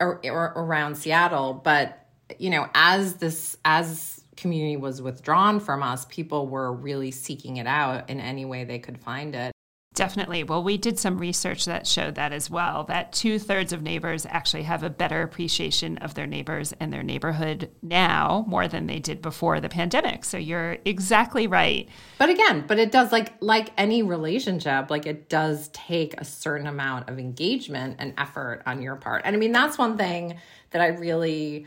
or, 0.00 0.20
or 0.24 0.52
around 0.56 0.96
Seattle, 0.96 1.54
but 1.54 2.06
you 2.38 2.50
know, 2.50 2.68
as 2.74 3.14
this 3.14 3.56
as 3.64 4.24
community 4.36 4.76
was 4.76 5.02
withdrawn 5.02 5.60
from 5.60 5.82
us, 5.82 6.06
people 6.06 6.48
were 6.48 6.72
really 6.72 7.10
seeking 7.10 7.58
it 7.58 7.66
out 7.66 8.08
in 8.08 8.20
any 8.20 8.44
way 8.44 8.64
they 8.64 8.78
could 8.78 8.98
find 8.98 9.34
it. 9.34 9.52
Definitely. 9.94 10.44
Well, 10.44 10.62
we 10.62 10.78
did 10.78 11.00
some 11.00 11.18
research 11.18 11.64
that 11.64 11.84
showed 11.84 12.14
that 12.14 12.32
as 12.32 12.48
well 12.48 12.84
that 12.84 13.12
two 13.12 13.40
thirds 13.40 13.72
of 13.72 13.82
neighbors 13.82 14.24
actually 14.24 14.62
have 14.62 14.84
a 14.84 14.90
better 14.90 15.22
appreciation 15.22 15.98
of 15.98 16.14
their 16.14 16.28
neighbors 16.28 16.72
and 16.78 16.92
their 16.92 17.02
neighborhood 17.02 17.70
now 17.82 18.44
more 18.46 18.68
than 18.68 18.86
they 18.86 19.00
did 19.00 19.20
before 19.20 19.58
the 19.58 19.68
pandemic. 19.68 20.24
So 20.24 20.38
you're 20.38 20.78
exactly 20.84 21.48
right. 21.48 21.88
But 22.18 22.28
again, 22.28 22.64
but 22.68 22.78
it 22.78 22.92
does 22.92 23.10
like 23.10 23.32
like 23.40 23.72
any 23.76 24.02
relationship, 24.02 24.90
like 24.90 25.06
it 25.06 25.28
does 25.28 25.68
take 25.72 26.14
a 26.20 26.24
certain 26.24 26.68
amount 26.68 27.10
of 27.10 27.18
engagement 27.18 27.96
and 27.98 28.14
effort 28.16 28.62
on 28.66 28.82
your 28.82 28.94
part. 28.94 29.22
And 29.24 29.34
I 29.34 29.40
mean, 29.40 29.52
that's 29.52 29.76
one 29.76 29.96
thing 29.96 30.38
that 30.70 30.80
I 30.80 30.86
really 30.86 31.66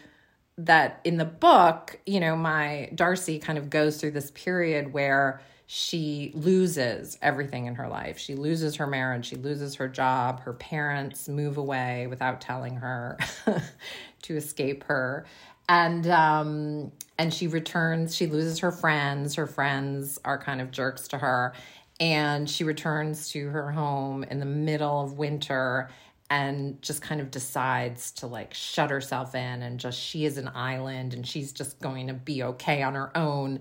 that 0.58 1.01
in 1.03 1.18
the 1.18 1.25
book, 1.25 2.00
you 2.06 2.22
know, 2.22 2.38
my 2.38 2.89
Darcy 2.96 3.38
kind 3.39 3.58
of 3.58 3.70
goes 3.70 3.98
through 3.98 4.12
this 4.12 4.32
period 4.32 4.94
where 4.94 5.42
she 5.75 6.32
loses 6.36 7.18
everything 7.20 7.65
in 7.65 7.74
her 7.74 7.88
life. 7.88 8.20
She 8.20 8.36
loses 8.36 8.75
her 8.75 8.86
marriage, 8.86 9.25
she 9.25 9.38
loses 9.38 9.74
her 9.74 9.88
job, 9.88 10.42
her 10.42 10.53
parents 10.53 11.27
move 11.27 11.58
away 11.58 12.06
without 12.06 12.42
telling 12.42 12.75
her 12.75 13.18
to 14.22 14.36
escape 14.36 14.84
her. 14.84 15.25
And 15.68 16.06
um 16.06 16.92
and 17.18 17.34
she 17.34 17.48
returns, 17.48 18.15
she 18.15 18.27
loses 18.27 18.60
her 18.60 18.72
friends. 18.72 19.34
Her 19.34 19.48
friends 19.48 20.20
are 20.24 20.38
kind 20.38 20.62
of 20.62 20.70
jerks 20.70 21.08
to 21.08 21.18
her. 21.18 21.53
And 22.00 22.48
she 22.48 22.63
returns 22.63 23.30
to 23.30 23.50
her 23.50 23.72
home 23.72 24.24
in 24.25 24.38
the 24.38 24.46
middle 24.46 25.01
of 25.01 25.18
winter 25.18 25.89
and 26.30 26.80
just 26.84 27.01
kind 27.01 27.20
of 27.20 27.32
decides 27.32 28.12
to 28.12 28.27
like 28.27 28.53
shut 28.53 28.92
herself 28.92 29.34
in 29.34 29.63
and 29.63 29.80
just 29.80 30.00
she 30.00 30.25
is 30.25 30.38
an 30.38 30.51
island 30.53 31.15
and 31.15 31.25
she's 31.25 31.51
just 31.51 31.80
going 31.82 32.06
to 32.10 32.13
be 32.13 32.44
okay 32.44 32.84
on 32.84 32.94
her 32.94 33.15
own 33.18 33.60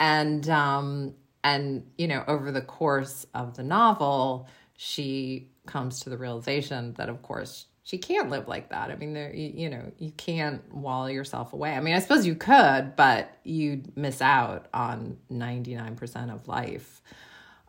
and 0.00 0.48
um 0.48 1.14
and 1.44 1.86
you 1.96 2.08
know 2.08 2.24
over 2.26 2.50
the 2.50 2.62
course 2.62 3.26
of 3.34 3.54
the 3.56 3.62
novel 3.62 4.48
she 4.76 5.50
comes 5.66 6.00
to 6.00 6.10
the 6.10 6.16
realization 6.16 6.94
that 6.94 7.08
of 7.08 7.22
course 7.22 7.66
she 7.86 7.98
can't 7.98 8.30
live 8.30 8.48
like 8.48 8.70
that. 8.70 8.90
I 8.90 8.96
mean 8.96 9.12
there 9.12 9.32
you, 9.32 9.52
you 9.54 9.70
know 9.70 9.92
you 9.98 10.10
can't 10.12 10.74
wall 10.74 11.08
yourself 11.08 11.52
away. 11.52 11.74
I 11.74 11.80
mean 11.80 11.94
i 11.94 11.98
suppose 12.00 12.26
you 12.26 12.34
could 12.34 12.96
but 12.96 13.36
you'd 13.44 13.96
miss 13.96 14.20
out 14.20 14.66
on 14.74 15.18
99% 15.30 16.34
of 16.34 16.48
life. 16.48 17.02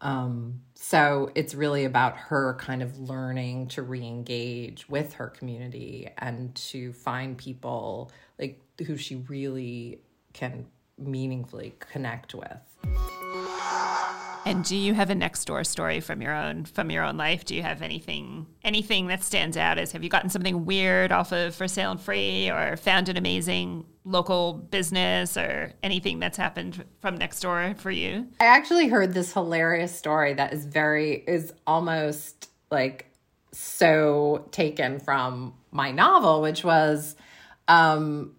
Um, 0.02 0.62
so 0.76 1.32
it's 1.36 1.56
really 1.56 1.86
about 1.86 2.18
her 2.18 2.56
kind 2.60 2.84
of 2.84 3.00
learning 3.00 3.70
to 3.70 3.82
re-engage 3.82 4.88
with 4.88 5.14
her 5.14 5.30
community 5.30 6.10
and 6.18 6.54
to 6.56 6.94
find 6.94 7.38
people 7.38 8.12
like 8.38 8.62
who 8.86 8.98
she 8.98 9.16
really 9.16 10.02
can 10.34 10.66
meaningfully 10.98 11.76
connect 11.80 12.34
with 12.34 12.76
and 14.46 14.64
do 14.64 14.78
you 14.78 14.94
have 14.94 15.10
a 15.10 15.16
Nextdoor 15.16 15.66
story 15.66 16.00
from 16.00 16.22
your 16.22 16.34
own 16.34 16.66
from 16.66 16.92
your 16.92 17.04
own 17.04 17.18
life? 17.18 17.46
Do 17.46 17.56
you 17.56 17.64
have 17.64 17.82
anything 17.82 18.46
anything 18.64 19.08
that 19.08 19.24
stands 19.24 19.58
out 19.58 19.78
as 19.78 19.92
have 19.92 20.04
you 20.04 20.10
gotten 20.10 20.30
something 20.30 20.66
weird 20.66 21.12
off 21.12 21.34
of 21.34 21.56
for 21.56 21.68
sale 21.68 21.92
and 21.92 22.00
free 22.00 22.50
or 22.50 22.78
found 22.78 23.10
an 23.10 23.18
amazing 23.18 23.86
local 24.04 24.54
business 24.54 25.36
or 25.36 25.74
anything 25.82 26.20
that's 26.20 26.38
happened 26.38 26.86
from 27.02 27.18
Nextdoor 27.18 27.78
for 27.80 27.90
you? 27.90 28.28
I 28.40 28.46
actually 28.46 28.88
heard 28.88 29.14
this 29.14 29.34
hilarious 29.34 29.96
story 29.96 30.36
that 30.36 30.54
is 30.54 30.66
very 30.66 31.24
is 31.28 31.52
almost 31.66 32.50
like 32.70 33.12
so 33.52 34.48
taken 34.52 35.00
from 35.00 35.56
my 35.72 35.92
novel, 35.92 36.42
which 36.42 36.64
was 36.64 37.16
um 37.68 38.36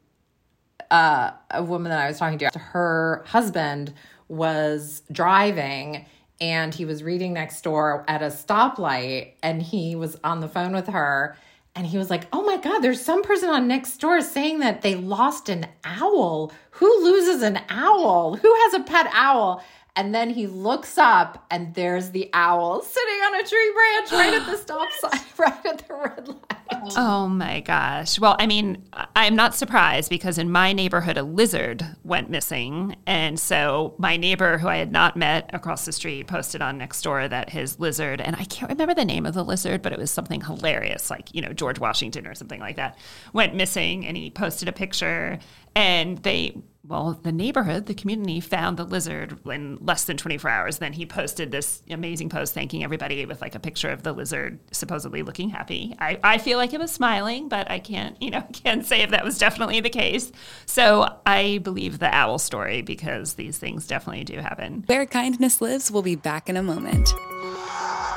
uh, 0.90 1.32
a 1.50 1.62
woman 1.62 1.90
that 1.90 2.00
I 2.00 2.08
was 2.08 2.18
talking 2.18 2.38
to, 2.38 2.50
her 2.58 3.22
husband 3.26 3.94
was 4.28 5.02
driving 5.10 6.06
and 6.40 6.74
he 6.74 6.84
was 6.84 7.02
reading 7.02 7.34
Nextdoor 7.34 8.04
at 8.08 8.22
a 8.22 8.26
stoplight 8.26 9.32
and 9.42 9.62
he 9.62 9.96
was 9.96 10.18
on 10.22 10.40
the 10.40 10.48
phone 10.48 10.72
with 10.72 10.88
her 10.88 11.36
and 11.74 11.86
he 11.86 11.98
was 11.98 12.08
like, 12.08 12.26
"Oh 12.32 12.42
my 12.42 12.56
god, 12.56 12.80
there's 12.80 13.04
some 13.04 13.22
person 13.22 13.50
on 13.50 13.68
Nextdoor 13.68 14.22
saying 14.22 14.60
that 14.60 14.80
they 14.80 14.94
lost 14.94 15.50
an 15.50 15.66
owl. 15.84 16.50
Who 16.72 17.04
loses 17.04 17.42
an 17.42 17.60
owl? 17.68 18.36
Who 18.36 18.54
has 18.64 18.74
a 18.74 18.80
pet 18.80 19.08
owl?" 19.12 19.62
And 19.96 20.14
then 20.14 20.28
he 20.28 20.46
looks 20.46 20.98
up 20.98 21.46
and 21.50 21.74
there's 21.74 22.10
the 22.10 22.28
owl 22.34 22.82
sitting 22.82 23.14
on 23.14 23.34
a 23.40 23.44
tree 23.44 23.72
branch 23.74 24.12
right 24.12 24.34
at 24.34 24.46
the 24.46 24.56
stop 24.62 24.88
sign, 24.92 25.20
right 25.38 25.66
at 25.66 25.88
the 25.88 25.94
red 25.94 26.28
light. 26.28 26.38
Oh, 26.70 26.90
oh 26.96 27.28
my 27.28 27.60
gosh. 27.60 28.18
Well, 28.20 28.36
I 28.38 28.46
mean, 28.46 28.84
I'm 29.14 29.34
not 29.34 29.54
surprised 29.54 30.10
because 30.10 30.36
in 30.36 30.50
my 30.50 30.74
neighborhood, 30.74 31.16
a 31.16 31.22
lizard 31.22 31.82
went 32.04 32.28
missing. 32.28 32.96
And 33.06 33.40
so 33.40 33.94
my 33.96 34.18
neighbor, 34.18 34.58
who 34.58 34.68
I 34.68 34.76
had 34.76 34.92
not 34.92 35.16
met 35.16 35.48
across 35.54 35.86
the 35.86 35.92
street, 35.92 36.26
posted 36.26 36.60
on 36.60 36.78
Nextdoor 36.78 37.30
that 37.30 37.48
his 37.48 37.80
lizard, 37.80 38.20
and 38.20 38.36
I 38.36 38.44
can't 38.44 38.70
remember 38.70 38.94
the 38.94 39.04
name 39.04 39.24
of 39.24 39.32
the 39.32 39.44
lizard, 39.44 39.80
but 39.80 39.94
it 39.94 39.98
was 39.98 40.10
something 40.10 40.42
hilarious, 40.42 41.08
like, 41.08 41.34
you 41.34 41.40
know, 41.40 41.54
George 41.54 41.78
Washington 41.78 42.26
or 42.26 42.34
something 42.34 42.60
like 42.60 42.76
that, 42.76 42.98
went 43.32 43.54
missing. 43.54 44.06
And 44.06 44.14
he 44.14 44.30
posted 44.30 44.68
a 44.68 44.72
picture 44.72 45.38
and 45.74 46.18
they 46.18 46.56
well, 46.88 47.18
the 47.22 47.32
neighborhood, 47.32 47.86
the 47.86 47.94
community 47.94 48.40
found 48.40 48.76
the 48.76 48.84
lizard 48.84 49.38
in 49.46 49.78
less 49.80 50.04
than 50.04 50.16
24 50.16 50.50
hours. 50.50 50.78
Then 50.78 50.92
he 50.92 51.06
posted 51.06 51.50
this 51.50 51.82
amazing 51.90 52.28
post 52.28 52.54
thanking 52.54 52.84
everybody 52.84 53.24
with 53.26 53.40
like 53.40 53.54
a 53.54 53.60
picture 53.60 53.90
of 53.90 54.02
the 54.02 54.12
lizard 54.12 54.58
supposedly 54.72 55.22
looking 55.22 55.48
happy. 55.48 55.94
I, 55.98 56.18
I 56.22 56.38
feel 56.38 56.58
like 56.58 56.72
it 56.72 56.80
was 56.80 56.90
smiling, 56.90 57.48
but 57.48 57.70
I 57.70 57.78
can't, 57.78 58.20
you 58.22 58.30
know, 58.30 58.44
can't 58.52 58.84
say 58.86 59.02
if 59.02 59.10
that 59.10 59.24
was 59.24 59.38
definitely 59.38 59.80
the 59.80 59.90
case. 59.90 60.30
So 60.66 61.18
I 61.26 61.58
believe 61.58 61.98
the 61.98 62.14
owl 62.14 62.38
story 62.38 62.82
because 62.82 63.34
these 63.34 63.58
things 63.58 63.86
definitely 63.86 64.24
do 64.24 64.38
happen. 64.38 64.84
Where 64.86 65.06
Kindness 65.06 65.60
Lives 65.60 65.90
we'll 65.90 66.02
be 66.02 66.16
back 66.16 66.48
in 66.48 66.56
a 66.56 66.62
moment. 66.62 67.12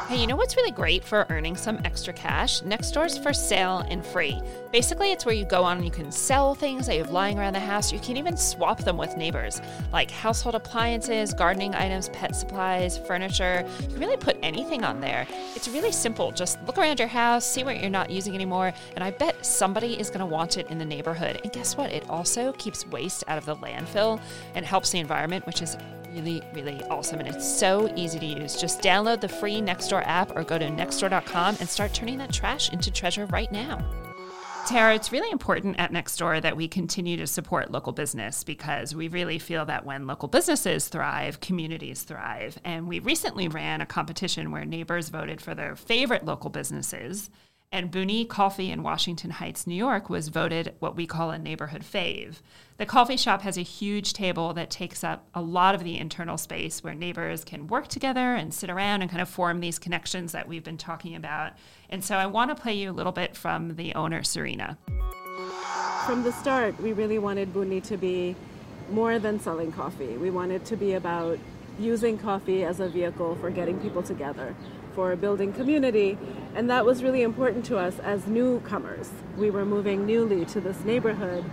Hey, 0.09 0.19
you 0.19 0.25
know 0.25 0.35
what's 0.35 0.57
really 0.57 0.71
great 0.71 1.03
for 1.03 1.27
earning 1.29 1.55
some 1.55 1.79
extra 1.85 2.11
cash? 2.11 2.61
Nextdoor's 2.61 3.15
for 3.15 3.31
sale 3.31 3.85
and 3.89 4.03
free. 4.03 4.41
Basically, 4.71 5.11
it's 5.11 5.23
where 5.23 5.35
you 5.35 5.45
go 5.45 5.63
on 5.63 5.77
and 5.77 5.85
you 5.85 5.91
can 5.91 6.11
sell 6.11 6.55
things 6.55 6.87
that 6.87 6.95
you 6.95 7.03
have 7.03 7.11
lying 7.11 7.37
around 7.37 7.53
the 7.53 7.59
house. 7.59 7.93
You 7.93 7.99
can 7.99 8.17
even 8.17 8.35
swap 8.35 8.83
them 8.83 8.97
with 8.97 9.17
neighbors, 9.17 9.61
like 9.93 10.09
household 10.09 10.55
appliances, 10.55 11.31
gardening 11.35 11.75
items, 11.75 12.09
pet 12.09 12.35
supplies, 12.35 12.97
furniture. 12.97 13.63
You 13.81 13.87
can 13.87 13.99
really 13.99 14.17
put 14.17 14.37
anything 14.41 14.83
on 14.83 14.99
there. 14.99 15.27
It's 15.55 15.67
really 15.67 15.91
simple. 15.91 16.31
Just 16.31 16.57
look 16.65 16.79
around 16.79 16.97
your 16.97 17.07
house, 17.07 17.45
see 17.45 17.63
what 17.63 17.79
you're 17.79 17.91
not 17.91 18.09
using 18.09 18.33
anymore, 18.33 18.73
and 18.95 19.03
I 19.03 19.11
bet 19.11 19.45
somebody 19.45 19.99
is 19.99 20.09
going 20.09 20.21
to 20.21 20.25
want 20.25 20.57
it 20.57 20.71
in 20.71 20.79
the 20.79 20.85
neighborhood. 20.85 21.39
And 21.43 21.53
guess 21.53 21.77
what? 21.77 21.91
It 21.91 22.09
also 22.09 22.53
keeps 22.53 22.83
waste 22.87 23.25
out 23.27 23.37
of 23.37 23.45
the 23.45 23.57
landfill 23.57 24.19
and 24.55 24.65
helps 24.65 24.89
the 24.89 24.97
environment, 24.97 25.45
which 25.45 25.61
is 25.61 25.77
really, 26.13 26.41
really 26.53 26.83
awesome. 26.85 27.19
And 27.19 27.27
it's 27.27 27.47
so 27.47 27.91
easy 27.95 28.19
to 28.19 28.25
use. 28.25 28.59
Just 28.59 28.81
download 28.81 29.21
the 29.21 29.29
free 29.29 29.61
Nextdoor 29.61 30.03
app 30.05 30.35
or 30.35 30.43
go 30.43 30.57
to 30.57 30.65
nextdoor.com 30.65 31.57
and 31.59 31.69
start 31.69 31.93
turning 31.93 32.17
that 32.19 32.33
trash 32.33 32.71
into 32.71 32.91
treasure 32.91 33.25
right 33.27 33.51
now. 33.51 33.83
Tara, 34.67 34.93
it's 34.93 35.11
really 35.11 35.31
important 35.31 35.79
at 35.79 35.91
Nextdoor 35.91 36.43
that 36.43 36.55
we 36.55 36.67
continue 36.67 37.17
to 37.17 37.25
support 37.25 37.71
local 37.71 37.91
business 37.91 38.43
because 38.43 38.93
we 38.93 39.07
really 39.07 39.39
feel 39.39 39.65
that 39.65 39.83
when 39.83 40.05
local 40.05 40.27
businesses 40.27 40.89
thrive, 40.89 41.39
communities 41.39 42.03
thrive. 42.03 42.59
And 42.63 42.87
we 42.87 42.99
recently 42.99 43.47
ran 43.47 43.81
a 43.81 43.87
competition 43.87 44.51
where 44.51 44.65
neighbors 44.65 45.09
voted 45.09 45.41
for 45.41 45.55
their 45.55 45.75
favorite 45.75 46.23
local 46.23 46.51
businesses. 46.51 47.31
And 47.71 47.91
Buunni 47.91 48.27
Coffee 48.27 48.71
in 48.71 48.81
Washington 48.81 49.29
Heights, 49.29 49.67
New 49.67 49.75
York, 49.75 50.09
was 50.09 50.29
voted 50.29 50.73
what 50.79 50.95
we 50.95 51.05
call 51.05 51.29
a 51.29 51.37
neighborhood 51.37 51.83
fave. 51.83 52.37
The 52.77 52.85
coffee 52.87 53.15
shop 53.15 53.43
has 53.43 53.59
a 53.59 53.61
huge 53.61 54.13
table 54.13 54.55
that 54.55 54.71
takes 54.71 55.03
up 55.03 55.27
a 55.35 55.41
lot 55.41 55.75
of 55.75 55.83
the 55.83 55.99
internal 55.99 56.39
space 56.39 56.83
where 56.83 56.95
neighbors 56.95 57.43
can 57.43 57.67
work 57.67 57.87
together 57.87 58.33
and 58.33 58.51
sit 58.51 58.71
around 58.71 59.03
and 59.03 59.11
kind 59.11 59.21
of 59.21 59.29
form 59.29 59.59
these 59.59 59.77
connections 59.77 60.31
that 60.31 60.47
we've 60.47 60.63
been 60.63 60.79
talking 60.79 61.15
about. 61.15 61.53
And 61.91 62.03
so 62.03 62.15
I 62.15 62.25
want 62.25 62.49
to 62.49 62.59
play 62.59 62.73
you 62.73 62.89
a 62.89 62.91
little 62.91 63.11
bit 63.11 63.37
from 63.37 63.75
the 63.75 63.93
owner, 63.93 64.23
Serena. 64.23 64.79
From 66.07 66.23
the 66.23 66.31
start, 66.31 66.79
we 66.81 66.91
really 66.93 67.19
wanted 67.19 67.53
Buunni 67.53 67.83
to 67.83 67.97
be 67.97 68.35
more 68.89 69.19
than 69.19 69.39
selling 69.39 69.71
coffee. 69.71 70.17
We 70.17 70.31
wanted 70.31 70.65
to 70.65 70.75
be 70.75 70.93
about 70.93 71.37
using 71.79 72.17
coffee 72.17 72.63
as 72.63 72.79
a 72.79 72.89
vehicle 72.89 73.35
for 73.35 73.51
getting 73.51 73.79
people 73.79 74.01
together 74.01 74.55
for 74.93 75.15
building 75.15 75.53
community, 75.53 76.17
and 76.55 76.69
that 76.69 76.85
was 76.85 77.03
really 77.03 77.21
important 77.21 77.65
to 77.65 77.77
us 77.77 77.99
as 77.99 78.27
newcomers. 78.27 79.09
We 79.37 79.49
were 79.49 79.65
moving 79.65 80.05
newly 80.05 80.45
to 80.45 80.61
this 80.61 80.83
neighborhood, 80.83 81.45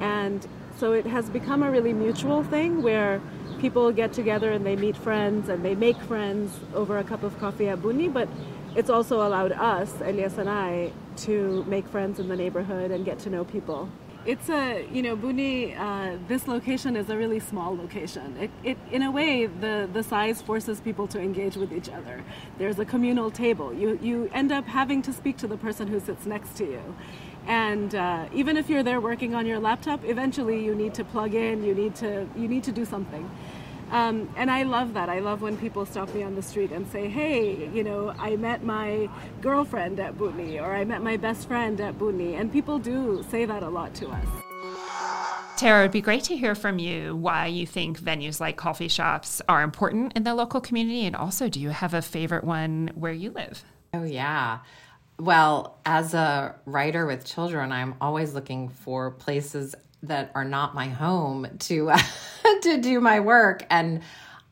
and 0.00 0.46
so 0.78 0.92
it 0.92 1.06
has 1.06 1.30
become 1.30 1.62
a 1.62 1.70
really 1.70 1.92
mutual 1.92 2.42
thing 2.42 2.82
where 2.82 3.20
people 3.58 3.90
get 3.92 4.12
together 4.12 4.52
and 4.52 4.66
they 4.66 4.76
meet 4.76 4.96
friends 4.96 5.48
and 5.48 5.64
they 5.64 5.74
make 5.74 5.96
friends 6.02 6.60
over 6.74 6.98
a 6.98 7.04
cup 7.04 7.22
of 7.22 7.38
coffee 7.38 7.68
at 7.68 7.78
Buunni, 7.78 8.12
but 8.12 8.28
it's 8.74 8.90
also 8.90 9.26
allowed 9.26 9.52
us, 9.52 9.92
Elias 10.02 10.36
and 10.36 10.50
I, 10.50 10.92
to 11.16 11.64
make 11.64 11.88
friends 11.88 12.18
in 12.20 12.28
the 12.28 12.36
neighborhood 12.36 12.90
and 12.90 13.04
get 13.04 13.18
to 13.20 13.30
know 13.30 13.44
people. 13.44 13.88
It's 14.26 14.48
a, 14.48 14.84
you 14.92 15.02
know, 15.02 15.16
Buunni, 15.16 15.78
uh, 15.78 16.18
this 16.26 16.48
location 16.48 16.96
is 16.96 17.10
a 17.10 17.16
really 17.16 17.38
small 17.38 17.76
location. 17.76 18.36
It, 18.40 18.50
it, 18.64 18.78
in 18.90 19.02
a 19.02 19.10
way, 19.10 19.46
the, 19.46 19.88
the 19.92 20.02
size 20.02 20.42
forces 20.42 20.80
people 20.80 21.06
to 21.08 21.20
engage 21.20 21.54
with 21.54 21.72
each 21.72 21.88
other. 21.88 22.24
There's 22.58 22.80
a 22.80 22.84
communal 22.84 23.30
table. 23.30 23.72
You, 23.72 24.00
you 24.02 24.28
end 24.34 24.50
up 24.50 24.64
having 24.64 25.00
to 25.02 25.12
speak 25.12 25.36
to 25.38 25.46
the 25.46 25.56
person 25.56 25.86
who 25.86 26.00
sits 26.00 26.26
next 26.26 26.56
to 26.56 26.64
you. 26.64 26.96
And 27.46 27.94
uh, 27.94 28.26
even 28.34 28.56
if 28.56 28.68
you're 28.68 28.82
there 28.82 29.00
working 29.00 29.36
on 29.36 29.46
your 29.46 29.60
laptop, 29.60 30.04
eventually 30.04 30.64
you 30.64 30.74
need 30.74 30.94
to 30.94 31.04
plug 31.04 31.32
in, 31.34 31.62
you 31.62 31.72
need 31.72 31.94
to, 31.96 32.26
you 32.34 32.48
need 32.48 32.64
to 32.64 32.72
do 32.72 32.84
something. 32.84 33.30
Um, 33.90 34.28
and 34.36 34.50
I 34.50 34.64
love 34.64 34.94
that. 34.94 35.08
I 35.08 35.20
love 35.20 35.42
when 35.42 35.56
people 35.56 35.86
stop 35.86 36.12
me 36.12 36.22
on 36.22 36.34
the 36.34 36.42
street 36.42 36.72
and 36.72 36.86
say, 36.88 37.08
hey, 37.08 37.68
you 37.72 37.84
know, 37.84 38.12
I 38.18 38.36
met 38.36 38.64
my 38.64 39.08
girlfriend 39.40 40.00
at 40.00 40.16
Buunni 40.18 40.60
or 40.60 40.74
I 40.74 40.84
met 40.84 41.02
my 41.02 41.16
best 41.16 41.46
friend 41.46 41.80
at 41.80 41.98
Buunni. 41.98 42.38
And 42.38 42.52
people 42.52 42.78
do 42.78 43.24
say 43.30 43.44
that 43.44 43.62
a 43.62 43.68
lot 43.68 43.94
to 43.96 44.08
us. 44.08 44.26
Tara, 45.56 45.80
it'd 45.80 45.92
be 45.92 46.02
great 46.02 46.24
to 46.24 46.36
hear 46.36 46.54
from 46.54 46.78
you 46.78 47.16
why 47.16 47.46
you 47.46 47.66
think 47.66 47.98
venues 47.98 48.40
like 48.40 48.56
coffee 48.56 48.88
shops 48.88 49.40
are 49.48 49.62
important 49.62 50.12
in 50.14 50.24
the 50.24 50.34
local 50.34 50.60
community. 50.60 51.06
And 51.06 51.16
also, 51.16 51.48
do 51.48 51.60
you 51.60 51.70
have 51.70 51.94
a 51.94 52.02
favorite 52.02 52.44
one 52.44 52.90
where 52.94 53.12
you 53.12 53.30
live? 53.30 53.64
Oh, 53.94 54.04
yeah. 54.04 54.58
Well, 55.18 55.78
as 55.86 56.12
a 56.12 56.56
writer 56.66 57.06
with 57.06 57.24
children, 57.24 57.72
I'm 57.72 57.94
always 58.02 58.34
looking 58.34 58.68
for 58.68 59.12
places 59.12 59.74
that 60.02 60.30
are 60.34 60.44
not 60.44 60.74
my 60.74 60.88
home 60.88 61.46
to 61.58 61.92
to 62.62 62.78
do 62.78 63.00
my 63.00 63.20
work 63.20 63.64
and 63.70 64.02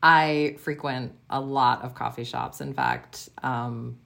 I 0.05 0.57
frequent 0.59 1.13
a 1.31 1.41
lot 1.41 1.83
of 1.83 1.95
coffee 1.95 2.25
shops. 2.25 2.61
In 2.61 2.75
fact, 2.75 3.29
um, 3.41 3.97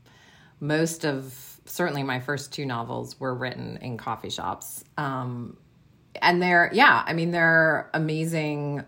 most 0.61 1.03
of 1.05 1.59
certainly 1.65 2.03
my 2.03 2.21
first 2.21 2.53
two 2.53 2.65
novels 2.65 3.19
were 3.19 3.35
written 3.35 3.77
in 3.81 3.97
coffee 3.97 4.29
shops. 4.29 4.83
Um, 4.97 5.57
and 6.21 6.41
they're, 6.41 6.69
yeah, 6.73 7.03
I 7.05 7.11
mean, 7.11 7.31
they're 7.31 7.89
amazing, 7.93 8.85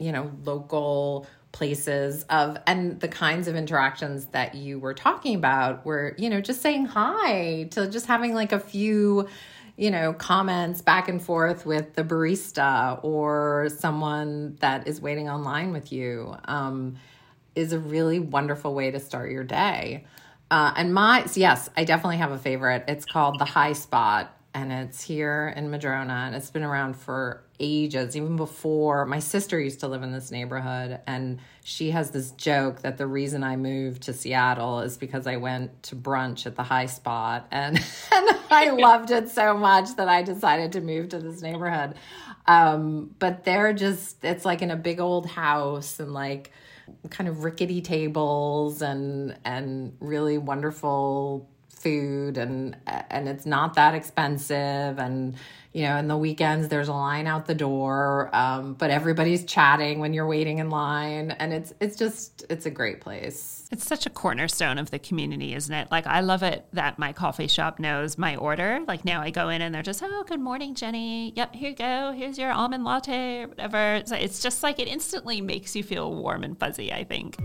you 0.00 0.10
know, 0.10 0.32
local 0.44 1.28
places 1.52 2.24
of, 2.24 2.58
and 2.66 2.98
the 3.00 3.08
kinds 3.08 3.46
of 3.46 3.54
interactions 3.54 4.26
that 4.26 4.56
you 4.56 4.80
were 4.80 4.92
talking 4.92 5.36
about 5.36 5.86
were, 5.86 6.16
you 6.18 6.28
know, 6.28 6.40
just 6.40 6.60
saying 6.60 6.86
hi 6.86 7.68
to 7.70 7.88
just 7.88 8.06
having 8.06 8.34
like 8.34 8.50
a 8.50 8.58
few 8.58 9.28
you 9.76 9.90
know, 9.90 10.12
comments 10.12 10.80
back 10.82 11.08
and 11.08 11.20
forth 11.20 11.66
with 11.66 11.94
the 11.94 12.04
barista 12.04 13.02
or 13.02 13.68
someone 13.76 14.56
that 14.60 14.86
is 14.86 15.00
waiting 15.00 15.28
online 15.28 15.72
with 15.72 15.92
you 15.92 16.36
um, 16.44 16.96
is 17.54 17.72
a 17.72 17.78
really 17.78 18.20
wonderful 18.20 18.74
way 18.74 18.90
to 18.90 19.00
start 19.00 19.30
your 19.30 19.44
day. 19.44 20.04
Uh, 20.50 20.72
and 20.76 20.94
my, 20.94 21.26
yes, 21.34 21.68
I 21.76 21.84
definitely 21.84 22.18
have 22.18 22.30
a 22.30 22.38
favorite. 22.38 22.84
It's 22.86 23.04
called 23.04 23.38
The 23.38 23.44
Hi 23.44 23.72
Spot 23.72 24.30
and 24.54 24.72
it's 24.72 25.02
here 25.02 25.52
in 25.56 25.70
Madrona 25.70 26.24
and 26.26 26.34
it's 26.34 26.50
been 26.50 26.62
around 26.62 26.94
for 26.94 27.43
ages, 27.60 28.16
even 28.16 28.36
before 28.36 29.06
my 29.06 29.18
sister 29.18 29.60
used 29.60 29.80
to 29.80 29.88
live 29.88 30.02
in 30.02 30.12
this 30.12 30.30
neighborhood. 30.30 31.00
And 31.06 31.40
she 31.62 31.90
has 31.90 32.10
this 32.10 32.32
joke 32.32 32.82
that 32.82 32.98
the 32.98 33.06
reason 33.06 33.44
I 33.44 33.56
moved 33.56 34.02
to 34.04 34.12
Seattle 34.12 34.80
is 34.80 34.96
because 34.96 35.26
I 35.26 35.36
went 35.36 35.82
to 35.84 35.96
brunch 35.96 36.46
at 36.46 36.56
the 36.56 36.62
Hi 36.62 36.86
Spot. 36.86 37.46
And, 37.50 37.76
and 38.12 38.38
I 38.50 38.70
loved 38.70 39.10
it 39.10 39.28
so 39.30 39.56
much 39.56 39.96
that 39.96 40.08
I 40.08 40.22
decided 40.22 40.72
to 40.72 40.80
move 40.80 41.10
to 41.10 41.18
this 41.18 41.42
neighborhood. 41.42 41.94
Um, 42.46 43.14
but 43.18 43.44
they're 43.44 43.72
just, 43.72 44.24
it's 44.24 44.44
like 44.44 44.62
in 44.62 44.70
a 44.70 44.76
big 44.76 45.00
old 45.00 45.26
house 45.26 46.00
and 46.00 46.12
like, 46.12 46.50
kind 47.08 47.28
of 47.28 47.44
rickety 47.44 47.80
tables 47.80 48.82
and 48.82 49.34
and 49.42 49.96
really 50.00 50.36
wonderful 50.36 51.48
food 51.84 52.38
and 52.38 52.76
and 52.86 53.28
it's 53.28 53.46
not 53.46 53.74
that 53.74 53.94
expensive. 53.94 54.98
And 54.98 55.36
you 55.72 55.82
know 55.82 55.96
in 55.96 56.08
the 56.08 56.16
weekends 56.16 56.68
there's 56.68 56.88
a 56.88 56.92
line 56.92 57.26
out 57.26 57.46
the 57.46 57.54
door 57.54 58.30
um, 58.32 58.74
but 58.74 58.90
everybody's 58.90 59.44
chatting 59.44 59.98
when 59.98 60.14
you're 60.14 60.26
waiting 60.26 60.58
in 60.58 60.70
line. 60.70 61.30
And 61.32 61.52
it's 61.52 61.72
it's 61.80 61.96
just 61.96 62.44
it's 62.48 62.66
a 62.66 62.70
great 62.70 63.00
place. 63.00 63.68
It's 63.70 63.84
such 63.84 64.06
a 64.06 64.10
cornerstone 64.10 64.78
of 64.78 64.90
the 64.90 64.98
community 64.98 65.54
isn't 65.54 65.74
it? 65.74 65.90
Like 65.90 66.06
i 66.06 66.20
love 66.20 66.42
it 66.42 66.66
that 66.72 66.98
my 66.98 67.12
coffee 67.12 67.48
shop 67.48 67.78
knows 67.78 68.16
my 68.16 68.34
order. 68.36 68.80
Like 68.88 69.04
now 69.04 69.20
i 69.20 69.30
go 69.30 69.50
in 69.50 69.60
and 69.62 69.74
they're 69.74 69.82
just 69.82 70.02
oh 70.02 70.24
good 70.26 70.40
morning 70.40 70.74
jenny. 70.74 71.32
Yep 71.36 71.54
here 71.54 71.70
you 71.70 71.76
go. 71.76 72.12
Here's 72.16 72.38
your 72.38 72.50
almond 72.50 72.84
latte 72.84 73.42
or 73.42 73.48
whatever. 73.48 74.02
So 74.06 74.16
it's 74.16 74.40
just 74.42 74.62
like 74.62 74.78
it 74.78 74.88
instantly 74.88 75.40
makes 75.40 75.76
you 75.76 75.82
feel 75.82 76.14
warm 76.14 76.42
and 76.44 76.58
fuzzy 76.58 76.92
i 76.92 77.04
think 77.04 77.36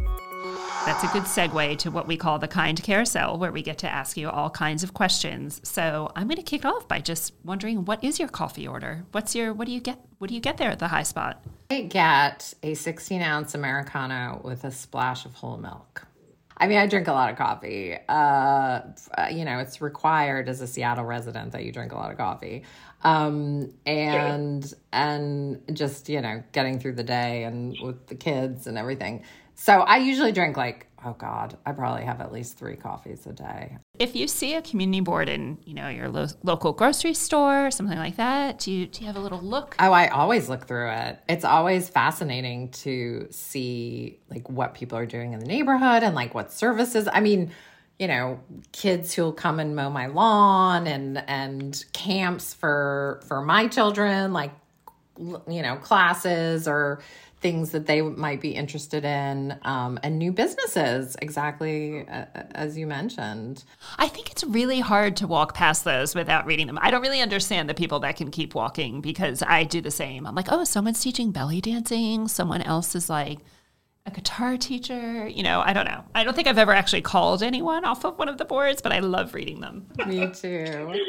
that's 0.85 1.03
a 1.03 1.07
good 1.07 1.23
segue 1.23 1.77
to 1.79 1.91
what 1.91 2.07
we 2.07 2.17
call 2.17 2.39
the 2.39 2.47
kind 2.47 2.81
carousel, 2.81 3.37
where 3.37 3.51
we 3.51 3.61
get 3.61 3.77
to 3.79 3.89
ask 3.89 4.17
you 4.17 4.29
all 4.29 4.49
kinds 4.49 4.83
of 4.83 4.93
questions. 4.93 5.59
So 5.63 6.11
I'm 6.15 6.27
going 6.27 6.37
to 6.37 6.43
kick 6.43 6.65
off 6.65 6.87
by 6.87 6.99
just 6.99 7.33
wondering, 7.43 7.85
what 7.85 8.03
is 8.03 8.19
your 8.19 8.29
coffee 8.29 8.67
order? 8.67 9.05
What's 9.11 9.35
your 9.35 9.53
what 9.53 9.67
do 9.67 9.73
you 9.73 9.79
get? 9.81 9.99
What 10.17 10.29
do 10.29 10.35
you 10.35 10.41
get 10.41 10.57
there 10.57 10.71
at 10.71 10.79
the 10.79 10.87
Hi 10.87 11.03
Spot? 11.03 11.43
I 11.69 11.81
get 11.81 12.53
a 12.63 12.73
16 12.73 13.21
ounce 13.21 13.53
americano 13.53 14.41
with 14.43 14.63
a 14.63 14.71
splash 14.71 15.25
of 15.25 15.35
whole 15.35 15.57
milk. 15.57 16.05
I 16.57 16.67
mean, 16.67 16.77
I 16.77 16.87
drink 16.87 17.07
a 17.07 17.13
lot 17.13 17.29
of 17.29 17.37
coffee. 17.37 17.97
Uh, 18.09 18.81
you 19.31 19.45
know, 19.45 19.59
it's 19.59 19.81
required 19.81 20.49
as 20.49 20.59
a 20.59 20.67
Seattle 20.67 21.05
resident 21.05 21.53
that 21.53 21.63
you 21.63 21.71
drink 21.71 21.93
a 21.93 21.95
lot 21.95 22.11
of 22.11 22.17
coffee. 22.17 22.63
Um, 23.01 23.73
and 23.85 24.65
yeah. 24.65 25.13
and 25.13 25.61
just 25.71 26.09
you 26.09 26.19
know, 26.19 26.43
getting 26.51 26.79
through 26.79 26.93
the 26.93 27.03
day 27.03 27.43
and 27.43 27.77
with 27.81 28.07
the 28.07 28.15
kids 28.15 28.67
and 28.67 28.77
everything. 28.77 29.23
So 29.59 29.81
I 29.81 29.97
usually 29.97 30.31
drink 30.31 30.55
like, 30.55 30.87
oh 31.03 31.13
God, 31.17 31.57
I 31.65 31.73
probably 31.73 32.05
have 32.05 32.21
at 32.21 32.31
least 32.31 32.57
three 32.57 32.77
coffees 32.77 33.27
a 33.27 33.33
day. 33.33 33.77
If 33.99 34.15
you 34.15 34.25
see 34.25 34.55
a 34.55 34.61
community 34.61 35.01
board 35.01 35.27
in, 35.27 35.57
you 35.65 35.73
know, 35.73 35.89
your 35.89 36.07
lo- 36.07 36.27
local 36.43 36.71
grocery 36.71 37.13
store 37.13 37.67
or 37.67 37.71
something 37.71 37.97
like 37.97 38.15
that, 38.15 38.59
do 38.59 38.71
you, 38.71 38.87
do 38.87 39.01
you 39.01 39.07
have 39.07 39.17
a 39.17 39.19
little 39.19 39.41
look? 39.41 39.75
Oh, 39.77 39.91
I 39.91 40.07
always 40.07 40.47
look 40.47 40.65
through 40.65 40.91
it. 40.91 41.19
It's 41.27 41.43
always 41.43 41.89
fascinating 41.89 42.69
to 42.71 43.27
see 43.31 44.21
like 44.29 44.49
what 44.49 44.75
people 44.75 44.97
are 44.97 45.05
doing 45.05 45.33
in 45.33 45.41
the 45.41 45.45
neighborhood 45.45 46.03
and 46.03 46.15
like 46.15 46.33
what 46.33 46.53
services. 46.53 47.09
I 47.11 47.19
mean, 47.19 47.51
you 47.99 48.07
know, 48.07 48.39
kids 48.71 49.13
who'll 49.13 49.33
come 49.33 49.59
and 49.59 49.75
mow 49.75 49.89
my 49.89 50.07
lawn 50.07 50.87
and 50.87 51.21
and 51.27 51.83
camps 51.91 52.53
for 52.53 53.19
for 53.27 53.41
my 53.41 53.67
children, 53.67 54.31
like 54.31 54.53
you 55.19 55.61
know, 55.61 55.75
classes 55.75 56.65
or 56.65 57.01
things 57.41 57.71
that 57.71 57.85
they 57.85 58.01
might 58.01 58.41
be 58.41 58.51
interested 58.51 59.05
in 59.05 59.57
um, 59.63 59.99
and 60.03 60.19
new 60.19 60.31
businesses 60.31 61.15
exactly 61.21 62.07
uh, 62.07 62.25
as 62.51 62.77
you 62.77 62.85
mentioned. 62.85 63.63
I 63.97 64.07
think 64.07 64.29
it's 64.31 64.43
really 64.43 64.79
hard 64.79 65.15
to 65.17 65.27
walk 65.27 65.53
past 65.53 65.83
those 65.83 66.15
without 66.15 66.45
reading 66.45 66.67
them. 66.67 66.79
I 66.81 66.91
don't 66.91 67.01
really 67.01 67.21
understand 67.21 67.69
the 67.69 67.73
people 67.73 67.99
that 68.01 68.17
can 68.17 68.31
keep 68.31 68.55
walking 68.55 69.01
because 69.01 69.41
i 69.47 69.63
do 69.63 69.81
the 69.81 69.91
same. 69.91 70.27
I'm 70.27 70.35
like 70.35 70.51
oh 70.51 70.63
someone's 70.63 71.01
teaching 71.01 71.31
belly 71.31 71.61
dancing. 71.61 72.27
Someone 72.27 72.61
else 72.61 72.95
is 72.95 73.09
like 73.09 73.39
a 74.09 74.15
guitar 74.15 74.57
teacher. 74.57 75.27
You 75.27 75.43
know, 75.43 75.61
I 75.61 75.73
don't 75.73 75.85
know. 75.85 76.03
I 76.15 76.23
don't 76.23 76.35
think 76.35 76.47
I've 76.47 76.57
ever 76.57 76.73
actually 76.73 77.01
called 77.01 77.43
anyone 77.43 77.85
off 77.85 78.03
of 78.03 78.17
one 78.17 78.27
of 78.29 78.37
the 78.37 78.45
boards, 78.45 78.81
but 78.81 78.91
I 78.91 78.99
love 78.99 79.33
reading 79.33 79.59
them. 79.61 79.87
Me 80.07 80.29
too. 80.31 80.99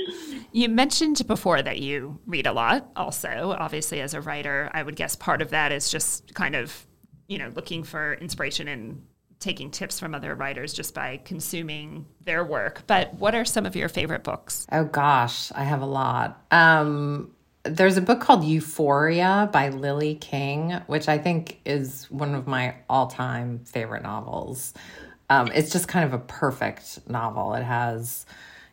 you 0.53 0.69
mentioned 0.69 1.27
before 1.27 1.63
that 1.63 1.81
you 1.81 2.21
read 2.27 2.47
a 2.47 2.53
lot, 2.53 2.91
also. 2.97 3.57
Obviously, 3.59 4.01
as 4.01 4.15
a 4.15 4.21
writer, 4.21 4.71
I 4.75 4.83
would 4.83 4.97
guess 4.97 5.17
part 5.17 5.43
of 5.43 5.51
that 5.51 5.73
is 5.73 5.91
just 5.91 6.35
kind 6.35 6.55
of, 6.55 6.87
you 7.27 7.39
know, 7.39 7.51
looking 7.55 7.83
for 7.85 8.15
inspiration 8.15 8.69
and 8.69 9.03
taking 9.39 9.71
tips 9.71 9.99
from 9.99 10.15
other 10.15 10.35
writers 10.35 10.73
just 10.75 10.95
by 10.95 11.17
consuming 11.25 12.05
their 12.25 12.45
work. 12.45 12.83
But 12.87 13.15
what 13.15 13.35
are 13.35 13.47
some 13.47 13.65
of 13.65 13.75
your 13.75 13.89
favorite 13.89 14.23
books? 14.23 14.67
Oh, 14.71 14.85
gosh, 14.85 15.51
I 15.53 15.65
have 15.65 15.81
a 15.81 15.87
lot. 15.87 16.45
Um, 16.51 17.31
there's 17.65 17.97
a 17.97 18.01
book 18.01 18.21
called 18.21 18.45
Euphoria 18.45 19.49
by 19.53 19.69
Lily 19.69 20.15
King, 20.15 20.81
which 20.87 21.09
I 21.09 21.19
think 21.19 21.61
is 21.65 22.11
one 22.11 22.35
of 22.35 22.47
my 22.47 22.75
all 22.89 23.07
time 23.07 23.61
favorite 23.65 24.03
novels. 24.03 24.73
Um, 25.29 25.51
it's 25.55 25.71
just 25.71 25.87
kind 25.87 26.05
of 26.05 26.15
a 26.15 26.19
perfect 26.19 27.01
novel. 27.09 27.55
It 27.55 27.63
has, 27.63 28.25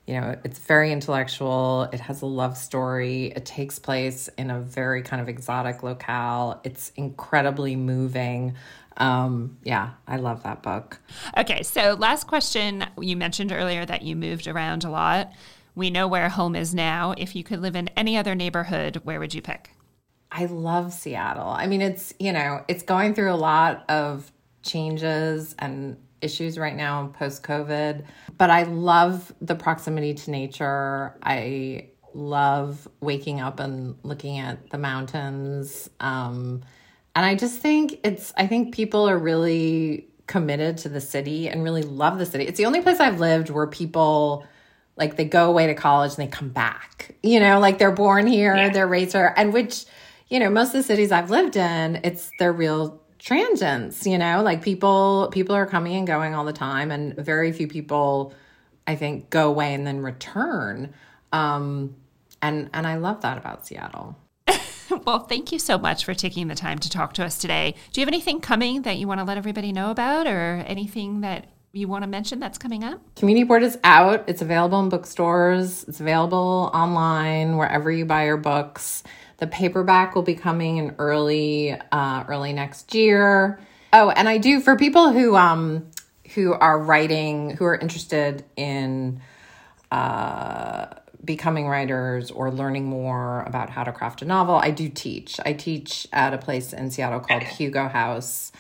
you 0.08 0.20
know, 0.20 0.36
it's 0.44 0.58
very 0.60 0.92
intellectual. 0.92 1.90
It 1.92 2.00
has 2.00 2.22
a 2.22 2.26
love 2.26 2.58
story. 2.58 3.34
It 3.36 3.46
takes 3.46 3.78
place 3.78 4.30
in 4.38 4.50
a 4.50 4.60
very 4.60 5.04
kind 5.04 5.22
of 5.22 5.30
exotic 5.30 5.84
locale. 5.84 6.62
It's 6.64 6.92
incredibly 6.96 7.76
moving. 7.76 8.56
Um, 8.96 9.58
yeah, 9.64 9.92
I 10.08 10.16
love 10.18 10.44
that 10.44 10.64
book. 10.64 11.00
Okay, 11.38 11.62
so 11.62 11.96
last 12.00 12.26
question. 12.26 12.86
You 13.00 13.16
mentioned 13.16 13.52
earlier 13.52 13.86
that 13.86 14.02
you 14.02 14.16
moved 14.16 14.48
around 14.48 14.86
a 14.86 14.90
lot. 14.90 15.32
We 15.78 15.92
know 15.92 16.08
where 16.08 16.28
home 16.28 16.56
is 16.56 16.74
now. 16.74 17.14
If 17.20 17.36
you 17.36 17.44
could 17.44 17.62
live 17.62 17.76
in 17.76 17.88
any 17.90 18.18
other 18.18 18.34
neighborhood, 18.34 19.02
where 19.04 19.20
would 19.20 19.36
you 19.36 19.44
pick? 19.44 19.70
I 20.32 20.46
love 20.46 20.92
Seattle. 20.92 21.50
I 21.50 21.68
mean, 21.68 21.84
it's, 21.84 22.16
you 22.20 22.34
know, 22.34 22.66
it's 22.68 22.82
going 22.82 23.14
through 23.14 23.32
a 23.32 23.38
lot 23.38 23.86
of 23.88 24.32
changes 24.64 25.56
and 25.60 25.96
issues 26.20 26.58
right 26.58 26.76
now 26.76 27.12
post 27.14 27.44
COVID, 27.44 28.06
but 28.40 28.50
I 28.50 28.64
love 28.64 29.32
the 29.40 29.54
proximity 29.54 30.16
to 30.16 30.32
nature. 30.32 31.16
I 31.22 31.90
love 32.16 32.88
waking 33.00 33.40
up 33.40 33.60
and 33.60 33.98
looking 34.02 34.40
at 34.40 34.72
the 34.72 34.80
mountains. 34.80 35.92
Um, 36.00 36.64
and 37.16 37.24
I 37.24 37.36
just 37.36 37.60
think 37.62 38.00
it's, 38.04 38.34
I 38.36 38.48
think 38.48 38.74
people 38.74 39.08
are 39.08 39.18
really 39.20 40.08
committed 40.26 40.80
to 40.80 40.90
the 40.90 41.02
city 41.02 41.48
and 41.48 41.64
really 41.64 41.84
love 41.84 42.18
the 42.18 42.26
city. 42.26 42.46
It's 42.46 42.58
the 42.58 42.66
only 42.66 42.82
place 42.82 43.00
I've 43.00 43.20
lived 43.20 43.52
where 43.52 43.68
people, 43.68 44.44
like 44.98 45.16
they 45.16 45.26
go 45.26 45.50
away 45.50 45.68
to 45.68 45.74
college 45.74 46.12
and 46.12 46.28
they 46.28 46.28
come 46.28 46.50
back. 46.50 47.16
You 47.24 47.40
know, 47.40 47.60
like 47.60 47.78
they're 47.78 47.92
born 47.92 48.28
here, 48.28 48.56
yeah. 48.56 48.70
they're 48.70 48.88
raised 48.88 49.14
here, 49.14 49.34
and 49.38 49.54
which, 49.54 49.86
you 50.28 50.40
know, 50.40 50.50
most 50.50 50.68
of 50.68 50.74
the 50.74 50.84
cities 50.84 51.12
I've 51.12 51.30
lived 51.30 51.56
in, 51.56 52.00
it's 52.04 52.32
they're 52.40 52.54
real 52.54 53.02
transients, 53.20 54.06
you 54.06 54.18
know, 54.18 54.42
like 54.42 54.62
people 54.62 55.30
people 55.32 55.56
are 55.56 55.66
coming 55.66 55.96
and 55.96 56.08
going 56.08 56.36
all 56.36 56.46
the 56.46 56.54
time 56.54 56.92
and 56.92 57.16
very 57.16 57.52
few 57.52 57.68
people 57.68 58.34
I 58.86 58.96
think 58.96 59.30
go 59.30 59.50
away 59.50 59.74
and 59.74 59.86
then 59.86 60.02
return. 60.02 60.94
Um 61.32 61.96
and 62.42 62.70
and 62.74 62.88
I 62.88 62.96
love 62.96 63.22
that 63.22 63.38
about 63.38 63.66
Seattle. 63.66 64.18
well, 65.06 65.20
thank 65.20 65.52
you 65.52 65.60
so 65.60 65.78
much 65.78 66.06
for 66.06 66.14
taking 66.14 66.48
the 66.48 66.56
time 66.56 66.80
to 66.80 66.90
talk 66.90 67.14
to 67.14 67.24
us 67.26 67.38
today. 67.38 67.76
Do 67.92 68.00
you 68.00 68.06
have 68.06 68.14
anything 68.14 68.40
coming 68.40 68.84
that 68.84 68.98
you 68.98 69.08
want 69.08 69.20
to 69.20 69.26
let 69.26 69.38
everybody 69.38 69.74
know 69.74 69.92
about 69.92 70.28
or 70.28 70.64
anything 70.66 71.22
that 71.22 71.48
you 71.78 71.88
want 71.88 72.04
to 72.04 72.08
mention 72.08 72.40
that's 72.40 72.58
coming 72.58 72.84
up? 72.84 73.00
Community 73.16 73.44
Board 73.44 73.64
is 73.64 73.78
out. 73.84 74.24
It's 74.28 74.42
available 74.42 74.80
in 74.80 74.90
bookstores. 74.90 75.84
It's 75.86 76.00
available 76.00 76.72
online 76.74 77.58
wherever 77.58 77.92
you 77.92 78.06
buy 78.06 78.26
your 78.26 78.38
books. 78.38 79.04
The 79.38 79.48
paperback 79.48 80.16
will 80.16 80.24
be 80.24 80.36
coming 80.36 80.78
in 80.78 80.96
early, 80.98 81.74
uh, 81.92 82.24
early 82.28 82.54
next 82.54 82.96
year. 82.96 83.60
Oh, 83.94 84.10
and 84.10 84.28
I 84.28 84.38
do 84.38 84.60
for 84.60 84.76
people 84.76 85.12
who 85.12 85.36
um 85.36 85.88
who 86.34 86.54
are 86.54 86.78
writing, 86.78 87.52
who 87.52 87.66
are 87.66 87.76
interested 87.76 88.44
in 88.56 89.22
uh, 89.92 90.88
becoming 91.24 91.68
writers 91.68 92.32
or 92.32 92.52
learning 92.52 92.86
more 92.86 93.44
about 93.44 93.70
how 93.70 93.84
to 93.84 93.92
craft 93.92 94.22
a 94.22 94.26
novel. 94.26 94.56
I 94.56 94.72
do 94.72 94.90
teach. 94.90 95.40
I 95.46 95.54
teach 95.54 96.08
at 96.12 96.34
a 96.34 96.38
place 96.38 96.74
in 96.74 96.92
Seattle 96.92 97.20
called 97.20 97.44
Hugo 97.44 97.88
House. 97.88 98.52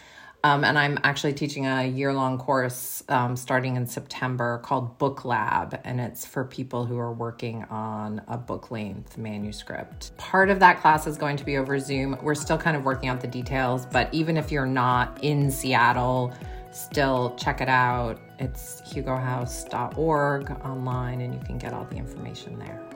Um, 0.48 0.64
and 0.64 0.80
I'm 0.80 0.98
actually 1.04 1.34
teaching 1.34 1.66
a 1.66 1.86
year 1.86 2.14
long 2.14 2.38
course 2.38 3.04
um, 3.10 3.36
starting 3.36 3.76
in 3.76 3.86
September 3.86 4.60
called 4.60 4.98
Book 4.98 5.26
Lab, 5.26 5.78
and 5.84 6.00
it's 6.00 6.26
for 6.26 6.46
people 6.46 6.86
who 6.86 6.98
are 6.98 7.12
working 7.12 7.66
on 7.66 8.22
a 8.30 8.38
book 8.38 8.72
length 8.72 9.18
manuscript. 9.18 10.16
Part 10.16 10.50
of 10.50 10.62
that 10.62 10.80
class 10.80 11.06
is 11.06 11.18
going 11.18 11.36
to 11.36 11.44
be 11.44 11.58
over 11.58 11.78
Zoom. 11.80 12.18
We're 12.22 12.34
still 12.34 12.58
kind 12.58 12.78
of 12.78 12.86
working 12.86 13.10
out 13.10 13.20
the 13.20 13.28
details, 13.28 13.86
but 13.88 14.08
even 14.14 14.38
if 14.38 14.50
you're 14.50 14.66
not 14.66 15.22
in 15.22 15.52
Seattle, 15.52 16.34
still 16.72 17.36
check 17.38 17.60
it 17.60 17.68
out. 17.68 18.18
It's 18.40 18.82
hugohouse.org 18.84 20.52
online, 20.64 21.20
and 21.20 21.34
you 21.34 21.42
can 21.42 21.58
get 21.58 21.74
all 21.74 21.84
the 21.90 21.98
information 21.98 22.58
there. 22.58 22.87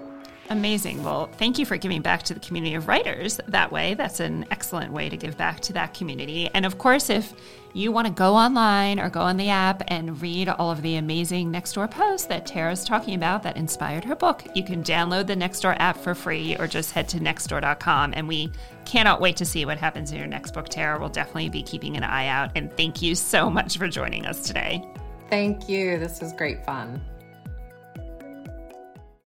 Amazing. 0.51 1.01
Well, 1.01 1.27
thank 1.37 1.57
you 1.57 1.65
for 1.65 1.77
giving 1.77 2.01
back 2.01 2.23
to 2.23 2.33
the 2.33 2.39
community 2.41 2.75
of 2.75 2.89
writers 2.89 3.39
that 3.47 3.71
way. 3.71 3.93
That's 3.93 4.19
an 4.19 4.45
excellent 4.51 4.91
way 4.91 5.07
to 5.07 5.15
give 5.15 5.37
back 5.37 5.61
to 5.61 5.73
that 5.73 5.93
community. 5.93 6.49
And 6.53 6.65
of 6.65 6.77
course, 6.77 7.09
if 7.09 7.33
you 7.71 7.93
want 7.93 8.07
to 8.07 8.13
go 8.13 8.35
online 8.35 8.99
or 8.99 9.09
go 9.09 9.21
on 9.21 9.37
the 9.37 9.47
app 9.47 9.81
and 9.87 10.21
read 10.21 10.49
all 10.49 10.69
of 10.69 10.81
the 10.81 10.97
amazing 10.97 11.53
Nextdoor 11.53 11.89
posts 11.89 12.27
that 12.27 12.45
Tara's 12.45 12.83
talking 12.83 13.15
about 13.15 13.43
that 13.43 13.55
inspired 13.55 14.03
her 14.03 14.13
book, 14.13 14.43
you 14.53 14.61
can 14.61 14.83
download 14.83 15.27
the 15.27 15.35
Nextdoor 15.35 15.77
app 15.79 15.95
for 15.95 16.13
free 16.13 16.57
or 16.57 16.67
just 16.67 16.91
head 16.91 17.07
to 17.07 17.19
nextdoor.com. 17.19 18.13
And 18.13 18.27
we 18.27 18.51
cannot 18.83 19.21
wait 19.21 19.37
to 19.37 19.45
see 19.45 19.65
what 19.65 19.77
happens 19.77 20.11
in 20.11 20.17
your 20.17 20.27
next 20.27 20.53
book, 20.53 20.67
Tara. 20.67 20.99
We'll 20.99 21.07
definitely 21.07 21.47
be 21.47 21.63
keeping 21.63 21.95
an 21.95 22.03
eye 22.03 22.27
out. 22.27 22.51
And 22.55 22.75
thank 22.75 23.01
you 23.01 23.15
so 23.15 23.49
much 23.49 23.77
for 23.77 23.87
joining 23.87 24.25
us 24.25 24.41
today. 24.45 24.85
Thank 25.29 25.69
you. 25.69 25.97
This 25.97 26.19
was 26.19 26.33
great 26.33 26.65
fun. 26.65 27.01